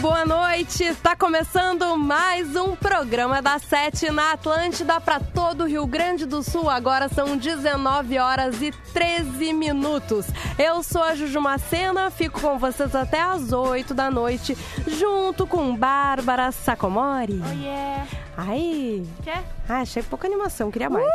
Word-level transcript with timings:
Boa 0.00 0.24
noite! 0.24 0.82
Está 0.82 1.14
começando 1.14 1.94
mais 1.94 2.56
um 2.56 2.74
programa 2.74 3.42
da 3.42 3.58
Sete 3.58 4.10
na 4.10 4.32
Atlântida 4.32 4.98
para 4.98 5.20
todo 5.20 5.64
o 5.64 5.66
Rio 5.66 5.86
Grande 5.86 6.24
do 6.24 6.42
Sul. 6.42 6.70
Agora 6.70 7.06
são 7.10 7.36
19 7.36 8.18
horas 8.18 8.62
e 8.62 8.72
13 8.94 9.52
minutos. 9.52 10.26
Eu 10.58 10.82
sou 10.82 11.02
a 11.02 11.14
Juju 11.14 11.38
Macena, 11.42 12.10
fico 12.10 12.40
com 12.40 12.58
vocês 12.58 12.94
até 12.94 13.20
as 13.20 13.52
8 13.52 13.92
da 13.92 14.10
noite, 14.10 14.56
junto 14.86 15.46
com 15.46 15.76
Bárbara 15.76 16.50
Sacomori. 16.50 17.38
Oh, 17.44 17.62
yeah. 17.62 18.06
Ai! 18.38 19.06
Quer? 19.22 19.44
Ah, 19.68 19.80
achei 19.80 20.02
pouca 20.02 20.26
animação, 20.26 20.70
queria 20.70 20.88
mais. 20.88 21.06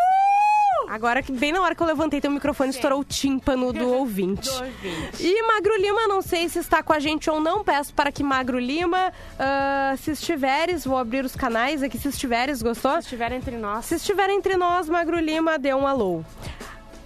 Agora 0.90 1.22
que 1.22 1.32
bem 1.32 1.52
na 1.52 1.62
hora 1.62 1.76
que 1.76 1.82
eu 1.82 1.88
levantei 1.88 2.22
teu 2.22 2.32
microfone, 2.32 2.70
estourou 2.70 3.00
o 3.00 3.04
tímpano 3.04 3.72
do 3.74 3.90
ouvinte. 3.94 4.50
Do 4.50 4.56
ouvinte. 4.56 5.24
E 5.24 5.44
Magro 5.44 5.76
Lima, 5.78 6.08
não 6.08 6.22
sei 6.22 6.48
se 6.50 6.60
está 6.60 6.82
com 6.84 6.94
a 6.94 7.00
gente 7.00 7.30
ou 7.30 7.40
não, 7.40 7.64
peço 7.64 7.94
para 7.94 8.12
que 8.12 8.24
Magro 8.24 8.60
Lima, 8.60 9.12
ah, 9.40 9.96
se 9.98 10.12
estiveres, 10.12 10.86
vou 10.86 10.98
abrir 10.98 11.26
os 11.26 11.36
canais 11.36 11.84
aqui, 11.84 11.98
se 11.98 12.10
estiveres, 12.10 12.62
gostou? 12.62 12.94
Se 12.94 13.00
estiver 13.00 13.32
entre 13.32 13.58
nós. 13.58 13.86
Se 13.86 13.96
estiver 13.96 14.30
entre 14.30 14.56
nós, 14.58 14.90
Magro 14.90 15.20
Lima, 15.20 15.58
dê 15.58 15.74
um 15.74 15.88
alô. 15.88 16.24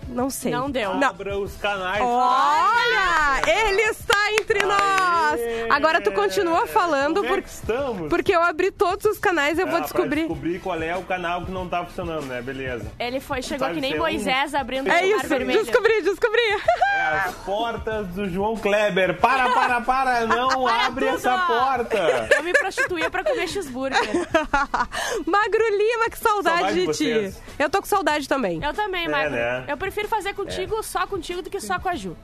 Não 0.10 0.30
sei. 0.30 0.52
Não 0.52 0.70
deu. 0.70 0.96
Não. 0.96 1.10
Abra 1.10 1.38
os 1.38 1.56
canais. 1.58 2.02
Olha, 2.02 3.42
ele 3.48 3.82
está 3.84 4.32
entre 4.34 4.64
nós. 4.64 5.40
Agora 5.70 6.02
tu 6.02 6.12
continua 6.12 6.66
falando 6.68 7.16
Como 7.22 7.26
é 7.26 7.30
por- 7.30 7.42
que 7.44 7.50
estamos? 7.50 8.10
porque 8.10 8.36
eu 8.36 8.42
abri 8.42 8.72
todos 8.72 9.06
os 9.06 9.20
canais, 9.20 9.60
eu 9.60 9.68
vou 9.68 9.78
Ah, 9.78 9.82
descobrir. 9.82 10.26
Pra 10.26 10.28
descobrir 10.36 10.60
qual 10.60 10.82
é 10.82 10.96
o 10.96 11.04
canal 11.04 11.46
que 11.46 11.52
não 11.52 11.68
tá 11.70 11.86
funcionando, 11.86 12.26
né? 12.26 12.42
Beleza. 12.42 12.86
Ele 13.00 13.20
foi, 13.20 13.42
chegou 13.42 13.60
Sabe 13.68 13.76
que 13.76 13.82
nem 13.82 13.92
ser 13.92 13.98
um- 13.98 14.02
Moisés 14.02 14.56
abrindo 14.56 14.90
É 14.90 15.04
o 15.04 15.06
isso, 15.18 15.28
vermelho. 15.28 15.64
descobri, 15.64 16.02
descobri. 16.02 16.40
É 17.00 17.02
as 17.28 17.36
portas 17.46 18.08
do 18.08 18.28
João 18.30 18.58
Kleber. 18.58 19.18
Para, 19.20 19.50
para, 19.52 19.82
para. 19.82 20.26
Não 20.26 20.68
abre 20.68 21.06
tudo. 21.06 21.16
essa 21.18 21.38
porta. 21.38 22.28
Eu 22.36 22.44
me 22.44 22.52
prostituía 22.52 23.10
pra 23.10 23.24
comer 23.24 23.48
cheeseburger. 23.48 24.00
Magro 25.26 25.64
Lima, 25.78 26.10
que 26.10 26.18
saudade, 26.18 26.58
Saudade 26.60 26.74
de 26.74 26.88
de 26.88 27.32
ti. 27.32 27.38
Eu 27.58 27.70
tô 27.70 27.80
com 27.80 27.86
saudade 27.88 28.28
também. 28.28 28.62
Eu 28.64 28.74
também, 28.74 29.06
É, 29.06 29.08
Magro. 29.10 29.32
né? 29.32 29.64
Eu 29.68 29.78
prefiro 29.78 29.99
fazer 30.08 30.34
contigo, 30.34 30.82
só 30.84 31.06
contigo, 31.06 31.42
do 31.42 31.50
que 31.50 31.60
só 31.60 31.80
com 31.80 31.90
a 31.90 31.96
Ju. 31.96 32.16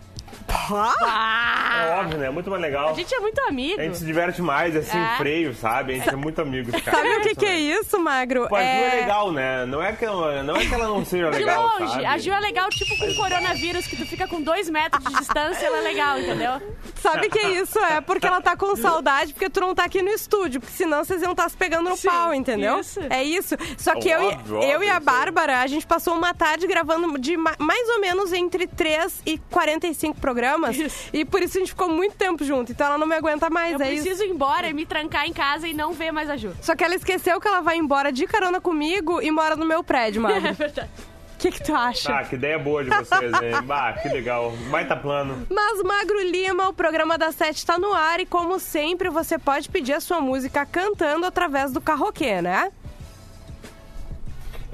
Ah, 0.68 0.94
Ah, 1.02 1.86
É 1.86 2.00
óbvio, 2.00 2.18
né? 2.18 2.30
Muito 2.30 2.50
mais 2.50 2.62
legal. 2.62 2.90
a 2.90 2.94
gente 2.94 3.14
é 3.14 3.20
muito 3.20 3.40
amigo. 3.42 3.80
A 3.80 3.84
gente 3.84 3.98
se 3.98 4.06
diverte 4.06 4.42
mais, 4.42 4.76
assim, 4.76 4.98
É. 4.98 5.16
freio, 5.18 5.54
sabe? 5.54 5.94
A 5.94 5.96
gente 5.98 6.10
é 6.10 6.16
muito 6.16 6.42
amigo, 6.42 6.72
cara. 6.82 6.98
Sabe 6.98 7.10
o 7.18 7.22
que, 7.22 7.36
que 7.36 7.46
é 7.46 7.60
isso, 7.60 8.00
Magro? 8.00 8.48
Pô, 8.48 8.56
a 8.56 8.62
Ju 8.62 8.66
é 8.66 8.96
legal, 9.02 9.32
né? 9.32 9.66
Não 9.66 9.82
é 9.82 9.92
que 9.94 10.04
ela 10.06 10.42
não, 10.44 10.56
é 10.56 10.66
que 10.66 10.74
ela 10.74 10.88
não 10.88 11.06
seja 11.06 11.30
De 11.30 11.38
legal, 11.40 11.64
longe, 11.80 11.92
sabe? 11.94 12.06
a 12.06 12.18
Ju 12.18 12.32
é 12.32 12.40
legal, 12.40 12.70
tipo 12.70 12.98
com 12.98 13.14
coronavírus, 13.16 13.86
que 13.86 13.96
tu 13.96 14.06
fica 14.06 14.28
com 14.28 14.42
dois 14.42 14.70
metros 14.70 15.04
de 15.04 15.14
distância, 15.14 15.66
ela 15.66 15.78
é 15.78 15.82
legal, 15.82 16.20
entendeu? 16.20 16.62
Sabe 16.96 17.30
que 17.30 17.40
isso 17.40 17.78
é? 17.80 18.02
Porque 18.02 18.26
ela 18.26 18.42
tá 18.42 18.56
com 18.58 18.76
saudade, 18.76 19.34
porque 19.34 19.50
tu 19.50 19.60
não 19.60 19.76
tá 19.76 19.84
aqui 19.86 20.02
no 20.02 20.10
estúdio, 20.10 20.60
porque 20.62 20.76
senão 20.76 21.04
vocês 21.04 21.22
iam 21.22 21.32
estar 21.32 21.48
se 21.50 21.56
pegando 21.58 21.90
no 21.90 21.96
Sim, 21.98 22.08
pau, 22.08 22.34
entendeu? 22.34 22.80
isso. 22.80 23.00
É 23.10 23.24
isso. 23.24 23.56
Só 23.78 23.94
que 24.00 24.10
eu, 24.10 24.22
e- 24.24 24.34
Óbvio, 24.34 24.56
eu 24.64 24.76
óbvio, 24.76 24.84
e 24.84 24.90
a. 24.90 25.00
Bárbara, 25.00 25.60
a 25.62 25.68
gente 25.68 25.86
passou 25.86 26.16
uma 26.16 26.34
tarde 26.34 26.66
gravando 26.66 27.20
de 27.20 27.38
ma- 27.38 27.54
mais 27.60 27.88
ou 27.90 28.00
menos 28.02 28.34
entre 28.34 28.66
3 28.66 29.22
e 29.26 29.38
45 29.38 30.20
programas. 30.26 30.76
Isso. 30.76 31.10
E 31.14 31.24
por 31.24 31.42
isso 31.44 31.58
a 31.58 31.60
gente 31.60 31.70
ficou 31.70 31.88
muito 31.88 32.16
tempo 32.16 32.44
junto. 32.44 32.72
Então 32.72 32.88
ela 32.88 32.98
não 32.98 33.06
me 33.06 33.16
aguenta 33.16 33.48
mais, 33.50 33.74
Eu 33.74 33.82
é 33.82 33.94
isso. 33.94 34.04
preciso 34.04 34.24
ir 34.24 34.30
embora 34.32 34.68
e 34.68 34.74
me 34.74 34.86
trancar 34.86 35.28
em 35.28 35.34
casa 35.34 35.68
e 35.68 35.74
não 35.74 35.94
ver 35.94 36.12
mais 36.12 36.30
a 36.30 36.36
Ju. 36.36 36.52
Só 36.62 36.76
que 36.76 36.84
ela 36.84 36.96
esqueceu 36.96 37.40
que 37.40 37.48
ela 37.48 37.62
vai 37.62 37.78
embora 37.78 38.12
de 38.12 38.26
carona 38.26 38.60
comigo 38.60 39.22
e 39.22 39.30
mora 39.30 39.56
no 39.56 39.66
meu 39.66 39.84
prédio, 39.84 40.22
Magro. 40.24 40.48
É 40.48 40.52
verdade. 40.54 40.90
O 41.36 41.38
que, 41.38 41.52
que 41.52 41.64
tu 41.64 41.76
acha? 41.76 42.12
Ah, 42.18 42.24
que 42.24 42.36
ideia 42.36 42.58
boa 42.58 42.84
de 42.84 42.90
vocês, 42.90 43.32
hein? 43.34 43.62
Bah, 43.66 43.94
que 44.02 44.08
legal. 44.10 44.52
Baita 44.72 44.96
plano. 44.96 45.46
Mas 45.52 45.84
Magro 45.84 46.20
Lima, 46.24 46.70
o 46.70 46.74
programa 46.74 47.18
da 47.18 47.32
Sete 47.32 47.58
está 47.58 47.78
no 47.78 47.94
ar 47.94 48.20
e 48.20 48.26
como 48.26 48.58
sempre 48.58 49.10
você 49.10 49.38
pode 49.38 49.70
pedir 49.70 49.94
a 49.94 50.00
sua 50.00 50.20
música 50.22 50.66
cantando 50.66 51.26
através 51.26 51.72
do 51.72 51.82
carroquê, 51.82 52.42
né? 52.42 52.72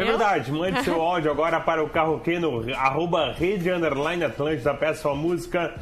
É 0.02 0.06
verdade, 0.06 0.52
mande 0.52 0.84
seu 0.84 1.00
áudio 1.02 1.32
agora 1.32 1.60
para 1.60 1.84
o 1.84 1.90
carroquê 1.90 2.40
no 2.40 2.64
arroba 2.76 3.32
rede 3.32 3.70
underline 3.70 4.24
Atlântida, 4.24 4.74
peça 4.74 5.02
sua 5.02 5.16
música 5.16 5.74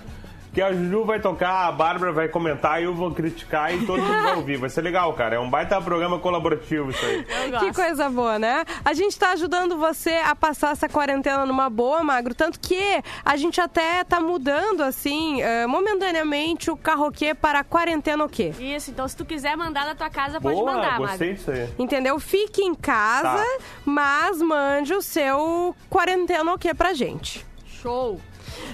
que 0.53 0.61
a 0.61 0.73
Juju 0.73 1.05
vai 1.05 1.19
tocar, 1.19 1.67
a 1.67 1.71
Bárbara 1.71 2.11
vai 2.11 2.27
comentar, 2.27 2.81
eu 2.81 2.93
vou 2.93 3.11
criticar 3.11 3.73
e 3.73 3.85
todo 3.85 4.01
mundo 4.01 4.23
vai 4.23 4.35
ouvir. 4.35 4.57
Vai 4.57 4.69
ser 4.69 4.81
legal, 4.81 5.13
cara. 5.13 5.35
É 5.35 5.39
um 5.39 5.49
baita 5.49 5.79
programa 5.81 6.19
colaborativo 6.19 6.89
isso 6.89 7.05
aí. 7.05 7.25
Que 7.59 7.73
coisa 7.73 8.09
boa, 8.09 8.39
né? 8.39 8.65
A 8.83 8.93
gente 8.93 9.17
tá 9.17 9.31
ajudando 9.31 9.77
você 9.77 10.11
a 10.25 10.35
passar 10.35 10.71
essa 10.71 10.89
quarentena 10.89 11.45
numa 11.45 11.69
boa, 11.69 12.03
Magro. 12.03 12.33
Tanto 12.33 12.59
que 12.59 13.01
a 13.23 13.37
gente 13.37 13.61
até 13.61 14.03
tá 14.03 14.19
mudando, 14.19 14.81
assim, 14.81 15.41
eh, 15.41 15.67
momentaneamente 15.67 16.71
o 16.71 16.77
carroquê 16.77 17.33
para 17.35 17.63
quarentena 17.63 18.23
o 18.25 18.29
quê? 18.29 18.53
Isso, 18.59 18.91
então 18.91 19.07
se 19.07 19.15
tu 19.15 19.25
quiser 19.25 19.55
mandar 19.55 19.85
da 19.85 19.95
tua 19.95 20.09
casa, 20.09 20.41
pode 20.41 20.55
Boa, 20.55 20.73
mandar, 20.73 20.97
gostei 20.97 21.29
Magro. 21.29 21.35
disso 21.35 21.51
aí. 21.51 21.69
Entendeu? 21.77 22.19
Fique 22.19 22.61
em 22.63 22.73
casa, 22.73 23.37
Tá. 23.43 23.45
mas 23.85 24.41
mande 24.41 24.93
o 24.93 25.01
seu 25.01 25.75
quarentena 25.89 26.53
o 26.53 26.57
quê 26.57 26.73
pra 26.73 26.93
gente. 26.93 27.45
Show. 27.81 28.19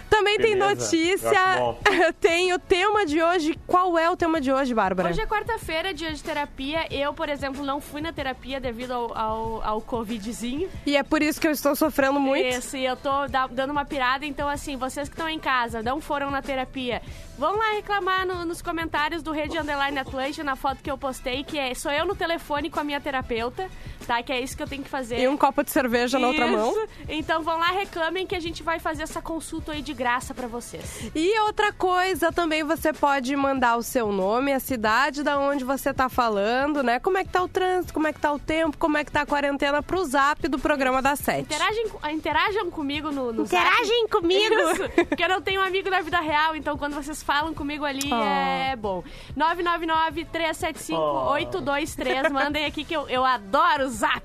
Também 0.09 0.37
tem 0.37 0.57
Beleza, 0.57 0.75
notícia, 0.75 1.27
eu 1.27 1.37
acho 1.39 1.59
bom. 1.59 1.79
tem 2.21 2.53
o 2.53 2.59
tema 2.59 3.05
de 3.05 3.21
hoje. 3.21 3.59
Qual 3.67 3.97
é 3.97 4.09
o 4.09 4.15
tema 4.15 4.39
de 4.39 4.51
hoje, 4.51 4.73
Bárbara? 4.73 5.09
Hoje 5.09 5.21
é 5.21 5.25
quarta-feira, 5.25 5.93
dia 5.93 6.11
de 6.13 6.23
terapia. 6.23 6.85
Eu, 6.93 7.13
por 7.13 7.27
exemplo, 7.29 7.63
não 7.65 7.81
fui 7.81 8.01
na 8.01 8.13
terapia 8.13 8.59
devido 8.59 8.91
ao, 8.91 9.17
ao, 9.17 9.61
ao 9.63 9.81
Covidzinho. 9.81 10.69
E 10.85 10.95
é 10.95 11.03
por 11.03 11.21
isso 11.21 11.39
que 11.41 11.47
eu 11.47 11.51
estou 11.51 11.75
sofrendo 11.75 12.19
muito. 12.19 12.45
Isso, 12.47 12.77
e 12.77 12.85
eu 12.85 12.95
tô 12.95 13.27
da- 13.27 13.47
dando 13.47 13.71
uma 13.71 13.85
pirada. 13.85 14.25
Então, 14.25 14.47
assim, 14.47 14.77
vocês 14.77 15.09
que 15.09 15.15
estão 15.15 15.27
em 15.29 15.39
casa, 15.39 15.81
não 15.81 15.99
foram 15.99 16.29
na 16.31 16.41
terapia, 16.41 17.01
vão 17.37 17.57
lá 17.57 17.71
reclamar 17.73 18.25
no- 18.25 18.45
nos 18.45 18.61
comentários 18.61 19.21
do 19.23 19.31
Rede 19.31 19.57
Underline 19.57 19.99
Atlântica, 19.99 20.43
na 20.43 20.55
foto 20.55 20.81
que 20.81 20.89
eu 20.89 20.97
postei, 20.97 21.43
que 21.43 21.57
é 21.57 21.73
sou 21.73 21.91
eu 21.91 22.05
no 22.05 22.15
telefone 22.15 22.69
com 22.69 22.79
a 22.79 22.83
minha 22.83 22.99
terapeuta, 23.01 23.69
tá? 24.07 24.21
Que 24.23 24.31
é 24.33 24.39
isso 24.41 24.55
que 24.55 24.63
eu 24.63 24.67
tenho 24.67 24.83
que 24.83 24.89
fazer. 24.89 25.19
E 25.19 25.27
um 25.27 25.35
copo 25.37 25.63
de 25.63 25.71
cerveja 25.71 26.17
na 26.19 26.27
outra 26.27 26.45
Isso. 26.47 26.55
mão. 26.57 26.87
Então 27.09 27.41
vão 27.43 27.57
lá, 27.57 27.67
reclamem 27.71 28.25
que 28.25 28.35
a 28.35 28.39
gente 28.39 28.63
vai 28.63 28.79
fazer 28.79 29.03
essa 29.03 29.21
consulta 29.21 29.71
aí 29.73 29.81
de 29.81 29.93
graça 29.93 30.33
pra 30.33 30.47
vocês. 30.47 31.09
E 31.15 31.39
outra 31.41 31.71
coisa, 31.73 32.31
também 32.31 32.63
você 32.63 32.93
pode 32.93 33.35
mandar 33.35 33.77
o 33.77 33.83
seu 33.83 34.11
nome, 34.11 34.53
a 34.53 34.59
cidade 34.59 35.23
da 35.23 35.37
onde 35.39 35.63
você 35.63 35.93
tá 35.93 36.07
falando, 36.09 36.81
né? 36.83 36.99
Como 36.99 37.17
é 37.17 37.23
que 37.23 37.29
tá 37.31 37.41
o 37.41 37.47
trânsito, 37.47 37.93
como 37.93 38.07
é 38.07 38.13
que 38.13 38.19
tá 38.19 38.31
o 38.31 38.39
tempo, 38.39 38.77
como 38.77 38.97
é 38.97 39.03
que 39.03 39.11
tá 39.11 39.21
a 39.21 39.25
quarentena 39.25 39.81
pro 39.83 40.03
zap 40.05 40.47
do 40.47 40.59
programa 40.59 41.01
da 41.01 41.15
Sete. 41.15 41.41
Interagem, 41.41 41.85
interajam 42.11 42.69
comigo 42.71 43.11
no, 43.11 43.31
no 43.33 43.45
zap. 43.45 43.63
Interagem 43.63 44.07
comigo! 44.07 44.55
Isso, 44.55 44.89
porque 45.07 45.23
eu 45.23 45.29
não 45.29 45.41
tenho 45.41 45.61
um 45.61 45.63
amigo 45.63 45.89
da 45.89 46.01
vida 46.01 46.19
real, 46.19 46.55
então 46.55 46.77
quando 46.77 46.93
vocês 46.93 47.23
falam 47.25 47.53
comigo 47.53 47.83
ali 47.83 48.09
Oh. 48.11 48.23
é 48.23 48.75
bom. 48.75 49.03
999-375-823, 49.35 52.29
mandem 52.31 52.65
aqui 52.65 52.83
que 52.83 52.95
eu, 52.95 53.09
eu 53.09 53.25
adoro 53.25 53.85
o 53.85 53.89
zap. 53.89 54.23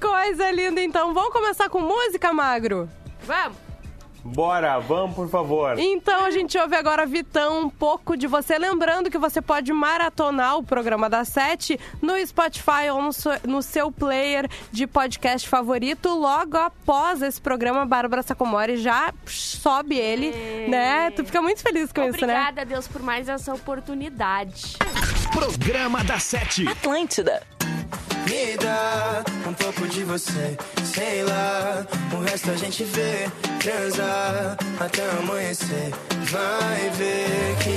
Coisa 0.00 0.50
linda, 0.50 0.82
então. 0.82 1.14
Vamos 1.14 1.32
começar 1.32 1.68
com 1.70 1.80
música, 1.80 2.32
Magro? 2.32 2.88
Vamos! 3.22 3.69
Bora, 4.24 4.78
vamos, 4.78 5.16
por 5.16 5.28
favor. 5.28 5.78
Então 5.78 6.24
a 6.24 6.30
gente 6.30 6.56
ouve 6.58 6.76
agora, 6.76 7.06
Vitão, 7.06 7.62
um 7.62 7.70
pouco 7.70 8.16
de 8.16 8.26
você. 8.26 8.58
Lembrando 8.58 9.10
que 9.10 9.18
você 9.18 9.40
pode 9.40 9.72
maratonar 9.72 10.56
o 10.58 10.62
programa 10.62 11.08
da 11.08 11.24
Sete 11.24 11.78
no 12.02 12.14
Spotify 12.26 12.90
ou 12.92 13.00
no, 13.02 13.12
seu- 13.12 13.40
no 13.46 13.62
seu 13.62 13.90
player 13.90 14.48
de 14.70 14.86
podcast 14.86 15.48
favorito. 15.48 16.08
Logo 16.10 16.56
após 16.56 17.22
esse 17.22 17.40
programa, 17.40 17.86
Bárbara 17.86 18.22
Sacomori 18.22 18.76
já 18.76 19.12
sobe 19.26 19.96
ele, 19.96 20.28
É. 20.28 20.66
né? 20.68 21.10
Tu 21.12 21.24
fica 21.24 21.40
muito 21.40 21.62
feliz 21.62 21.92
com 21.92 22.02
isso, 22.02 22.26
né? 22.26 22.34
Obrigada, 22.34 22.64
Deus, 22.64 22.86
por 22.86 23.02
mais 23.02 23.28
essa 23.28 23.54
oportunidade. 23.54 24.76
Programa 25.32 26.02
da 26.04 26.18
Sete. 26.18 26.66
Atlântida. 26.68 27.42
Me 28.28 28.56
dá 28.56 29.22
um 29.48 29.52
pouco 29.52 29.86
de 29.88 30.04
você, 30.04 30.56
sei 30.84 31.22
lá. 31.24 31.86
O 32.12 32.22
resto 32.22 32.50
a 32.50 32.56
gente 32.56 32.84
vê, 32.84 33.28
transar 33.60 34.56
até 34.78 35.02
amanhecer. 35.18 35.90
Vai 36.30 36.90
ver 36.90 37.56
que 37.62 37.76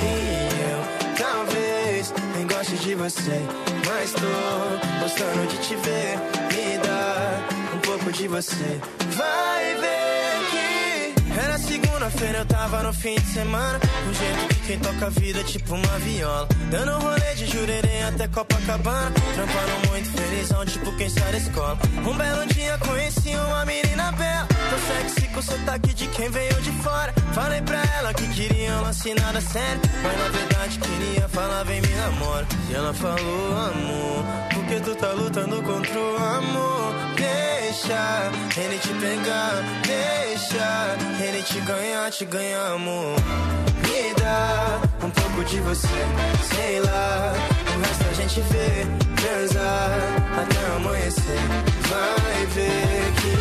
eu 0.63 1.23
talvez 1.25 2.13
nem 2.35 2.47
goste 2.47 2.75
de 2.77 2.95
você, 2.95 3.41
mas 3.87 4.11
tô 4.11 5.01
gostando 5.01 5.47
de 5.47 5.57
te 5.57 5.75
ver. 5.75 6.17
Me 6.53 6.77
dá 6.79 7.75
um 7.75 7.79
pouco 7.79 8.11
de 8.11 8.27
você, 8.27 8.79
Segunda-feira 11.93 12.39
eu 12.39 12.45
tava 12.47 12.81
no 12.81 12.91
fim 12.91 13.13
de 13.13 13.33
semana. 13.33 13.77
Do 13.77 14.13
jeito 14.15 14.47
que 14.47 14.67
quem 14.67 14.79
toca 14.79 15.05
a 15.05 15.09
vida 15.09 15.41
é 15.41 15.43
tipo 15.43 15.75
uma 15.75 15.99
viola. 15.99 16.47
Dando 16.71 16.97
rolê 16.97 17.35
de 17.35 17.45
jurerê 17.45 18.01
até 18.01 18.27
Copacabana. 18.29 19.11
Tramparam 19.11 19.91
muito 19.91 20.09
felizão, 20.09 20.65
tipo 20.65 20.91
quem 20.97 21.07
sai 21.07 21.31
da 21.31 21.37
escola. 21.37 21.77
Um 21.99 22.17
belo 22.17 22.47
dia 22.47 22.79
conheci 22.79 23.35
uma 23.35 23.63
menina 23.65 24.11
bela. 24.13 24.47
Tô 24.47 24.77
sexy 24.87 25.27
com 25.27 25.41
sotaque 25.43 25.93
de 25.93 26.07
quem 26.07 26.31
veio 26.31 26.61
de 26.63 26.71
fora. 26.81 27.13
Falei 27.31 27.61
pra 27.61 27.83
ela 27.99 28.11
que 28.11 28.27
queria 28.29 28.71
um 28.71 28.85
assinada 28.85 29.25
nada 29.27 29.41
sério. 29.41 29.81
Mas 30.01 30.17
na 30.17 30.29
verdade 30.29 30.79
queria 30.79 31.29
falar, 31.29 31.63
vem 31.63 31.79
me 31.79 31.89
namora. 31.89 32.47
E 32.71 32.73
ela 32.73 32.93
falou, 32.95 33.57
amor, 33.69 34.25
porque 34.51 34.79
tu 34.79 34.95
tá 34.95 35.11
lutando 35.11 35.61
contra 35.61 35.99
o 35.99 36.17
amor. 36.17 36.93
Yeah. 37.19 37.52
Deixa 37.73 38.29
ele 38.55 38.77
te 38.77 38.89
pegar, 38.89 39.63
deixa 39.81 40.95
ele 41.19 41.41
te 41.41 41.59
ganhar, 41.61 42.11
te 42.11 42.23
ganhar, 42.23 42.73
amor. 42.73 43.15
Me 43.81 44.13
dá 44.13 44.79
um 45.03 45.09
pouco 45.09 45.43
de 45.43 45.59
você, 45.61 45.87
sei 46.53 46.79
lá. 46.81 47.33
O 47.75 47.79
resto 47.81 48.05
a 48.11 48.13
gente 48.13 48.41
vê, 48.41 48.85
transar 49.15 49.89
até 50.39 50.75
amanhecer. 50.75 51.39
Vai 51.89 52.45
ver 52.45 53.11
que 53.19 53.33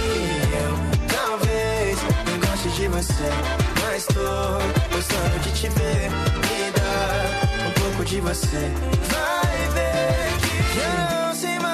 eu 0.57 0.73
talvez 1.15 1.99
não 2.25 2.41
goste 2.41 2.71
de 2.71 2.89
você, 2.89 3.29
mas 3.85 4.07
tô 4.07 4.97
gostando 4.97 5.39
de 5.43 5.53
te 5.53 5.69
ver. 5.69 6.11
Me 6.41 6.71
dá 6.73 7.69
um 7.69 7.71
pouco 7.83 8.03
de 8.03 8.19
você. 8.23 8.73
Vai 9.11 9.69
ver 9.75 10.33
que 10.41 10.79
eu 10.79 11.27
não 11.27 11.35
sei 11.35 11.59
mais 11.59 11.72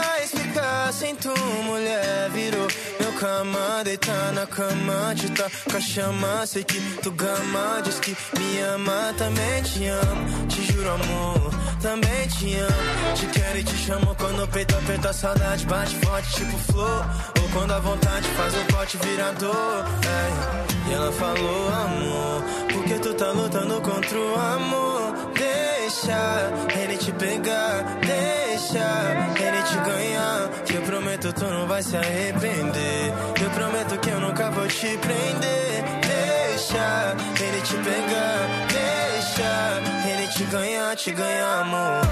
ficar 0.89 0.93
sem 0.93 1.15
tu, 1.15 1.35
mulher. 1.65 2.31
Virou 2.31 2.67
meu 3.01 3.13
cama, 3.13 3.83
deitar 3.85 4.33
na 4.33 4.47
cama, 4.47 5.15
te 5.15 5.29
tá 5.31 5.51
com 5.71 5.77
a 5.77 5.81
chama. 5.81 6.47
Sei 6.47 6.65
que 6.65 6.81
tu 7.03 7.11
gama, 7.11 7.83
diz 7.85 7.99
que 8.01 8.17
me 8.39 8.61
ama, 8.61 9.15
também 9.17 9.63
te 9.63 9.87
amo. 9.87 10.47
Te 10.49 10.73
juro, 10.73 10.91
amor, 10.91 11.55
também 11.81 12.29
te 12.29 12.57
amo. 12.57 13.15
Te 13.17 13.27
quero 13.27 13.59
e 13.59 13.65
te 13.65 13.77
chamo 13.77 14.15
quando 14.17 14.45
o 14.45 14.49
peito 14.49 14.77
aperta, 14.77 15.11
a 15.11 15.13
saudade 15.13 15.67
bate 15.67 15.97
forte, 15.97 16.33
tipo 16.35 16.59
flor. 16.73 17.05
Ou 17.43 17.49
quando 17.53 17.73
a 17.73 17.81
vontade 17.81 18.29
faz 18.29 18.55
o 18.55 18.65
pote 18.73 18.97
virar 18.99 19.33
dor. 19.33 19.85
é. 20.05 20.89
E 20.91 20.95
ela 20.95 21.13
falou, 21.13 21.69
amor, 21.69 22.43
porque 22.73 22.95
tu 22.95 23.13
tá 23.15 23.31
lutando 23.33 23.81
contra 23.83 24.19
o 24.19 24.35
amor. 24.35 25.31
Deixa 25.35 26.51
ele 26.81 26.97
te 26.97 27.13
pegar, 27.13 27.83
deixa 28.01 28.28
ele 28.67 29.63
te 29.63 29.77
ganhar. 29.89 30.51
Eu 30.75 30.83
prometo 30.83 31.33
tu 31.33 31.45
não 31.45 31.67
vai 31.67 31.83
se 31.83 31.97
arrepender. 31.97 33.13
Eu 33.41 33.51
prometo 33.51 33.99
que 33.99 34.11
eu 34.11 34.21
nunca 34.21 34.51
vou 34.51 34.67
te 34.67 34.99
prender. 34.99 35.85
Deixa 36.03 37.15
ele 37.41 37.61
te 37.63 37.75
pegar, 37.75 38.49
deixa 38.69 40.11
ele 40.11 40.27
te 40.29 40.45
ganhar, 40.45 40.97
te 40.97 41.13
ganhar, 41.13 41.61
amor. 41.61 42.03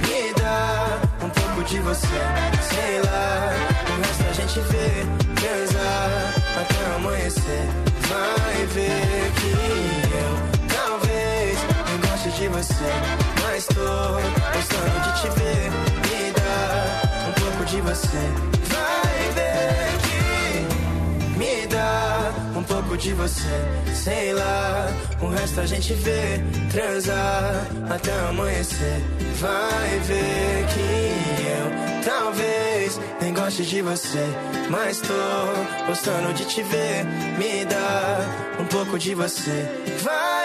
Me 0.00 0.32
dá 0.40 0.98
um 1.24 1.28
pouco 1.28 1.64
de 1.64 1.78
você, 1.80 2.06
sei 2.06 3.00
lá. 3.02 3.52
O 3.90 4.00
resto 4.00 4.24
a 4.30 4.32
gente 4.32 4.60
vê, 4.60 5.06
transar 5.34 6.34
até 6.58 6.94
amanhecer. 6.96 7.68
Vai 8.08 8.66
ver 8.66 9.32
que 9.36 9.52
eu 10.16 10.32
talvez 10.74 11.58
não 11.90 12.10
goste 12.10 12.30
de 12.30 12.48
você, 12.48 13.31
mas 13.62 13.66
tô 13.66 13.74
gostando 14.54 15.00
de 15.00 15.20
te 15.20 15.28
ver. 15.38 15.70
Me 16.02 16.32
dá 16.32 17.28
um 17.28 17.32
pouco 17.32 17.64
de 17.64 17.80
você. 17.80 18.18
Vai 18.68 19.30
ver 19.34 19.98
que 20.02 21.38
me 21.38 21.66
dá 21.68 22.32
um 22.56 22.62
pouco 22.62 22.96
de 22.96 23.12
você, 23.12 23.94
sei 23.94 24.32
lá. 24.32 24.88
O 25.20 25.28
resto 25.28 25.60
a 25.60 25.66
gente 25.66 25.94
vê, 25.94 26.40
transar 26.70 27.66
até 27.90 28.12
amanhecer. 28.28 29.02
Vai 29.38 29.98
ver 30.00 30.66
que 30.72 31.48
eu 31.48 32.02
talvez 32.04 33.00
nem 33.20 33.34
goste 33.34 33.64
de 33.64 33.82
você, 33.82 34.26
mas 34.70 35.00
tô 35.00 35.86
gostando 35.86 36.32
de 36.34 36.44
te 36.46 36.62
ver. 36.62 37.04
Me 37.38 37.64
dá 37.64 38.26
um 38.60 38.64
pouco 38.66 38.98
de 38.98 39.14
você. 39.14 39.68
Vai 40.02 40.41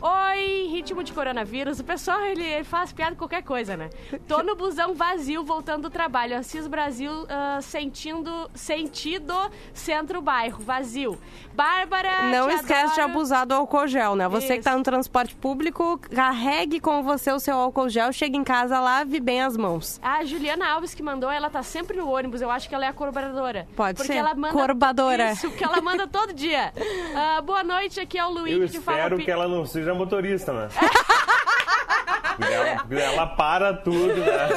Oi, 0.02 0.68
ritmo 0.72 1.04
de 1.04 1.12
coronavírus. 1.14 1.80
O 1.80 1.84
pessoal, 1.84 2.22
ele, 2.22 2.44
ele 2.44 2.64
faz 2.64 2.92
piada 2.94 3.12
com 3.12 3.18
qualquer 3.20 3.44
coisa, 3.44 3.76
né? 3.76 3.90
Tô 4.28 4.42
no 4.44 4.56
busão 4.56 4.94
vazio, 4.94 5.44
voltando 5.44 5.84
do 5.84 5.90
trabalho. 5.90 6.38
Assis 6.38 6.68
Brasil, 6.68 7.12
ah, 7.30 7.60
sentindo, 7.62 8.50
sentido 8.54 9.34
centro-bairro, 9.74 10.62
vazio. 10.64 11.18
Bárbara, 11.54 12.24
Não 12.32 12.50
esquece 12.50 12.96
de 12.96 13.02
adoro. 13.02 13.18
abusar 13.18 13.46
do 13.46 13.54
álcool 13.54 13.88
gel, 13.88 14.16
né? 14.16 14.28
Você 14.30 14.59
que 14.60 14.68
Isso. 14.68 14.70
tá 14.70 14.78
no 14.78 14.84
transporte 14.84 15.36
público, 15.36 16.00
carregue 16.14 16.80
com 16.80 17.02
você 17.04 17.32
o 17.32 17.40
seu 17.40 17.56
álcool 17.56 17.90
gel, 17.90 18.12
chegue 18.12 18.38
em 18.38 18.44
casa, 18.44 18.80
lave 18.80 19.20
bem 19.20 19.42
as 19.42 19.58
mãos. 19.58 20.00
A 20.04 20.24
Juliana 20.24 20.68
Alves 20.70 20.94
que 20.94 21.02
mandou, 21.04 21.32
ela 21.32 21.50
tá 21.50 21.64
sempre 21.64 21.98
no 21.98 22.10
ônibus. 22.10 22.42
Eu 22.42 22.52
acho 22.52 22.68
que 22.70 22.76
ela 22.76 22.86
é 22.86 22.90
a 22.90 22.94
colaboradora. 22.94 23.68
Pode 23.76 23.96
porque 23.98 24.14
ser. 24.14 24.20
Ela 24.20 24.34
manda 24.34 24.54
Corbadora. 24.54 25.32
Isso, 25.32 25.50
que 25.52 25.64
ela 25.64 25.82
manda 25.82 26.08
todo 26.08 26.34
dia. 26.34 26.74
Ah, 27.16 27.42
boa 27.42 27.64
noite, 27.64 28.00
aqui 28.00 28.18
é 28.18 28.26
o 28.26 28.30
Luiz 28.30 28.54
Eu 28.54 28.60
de 28.68 28.78
espero 28.78 28.98
Farroupilha. 28.98 29.26
que 29.26 29.32
ela 29.32 29.48
não 29.48 29.66
seja 29.66 29.94
motorista, 29.94 30.54
né? 30.54 30.70
ela, 32.40 33.02
ela 33.02 33.28
para 33.28 33.74
tudo, 33.74 34.16
né? 34.16 34.50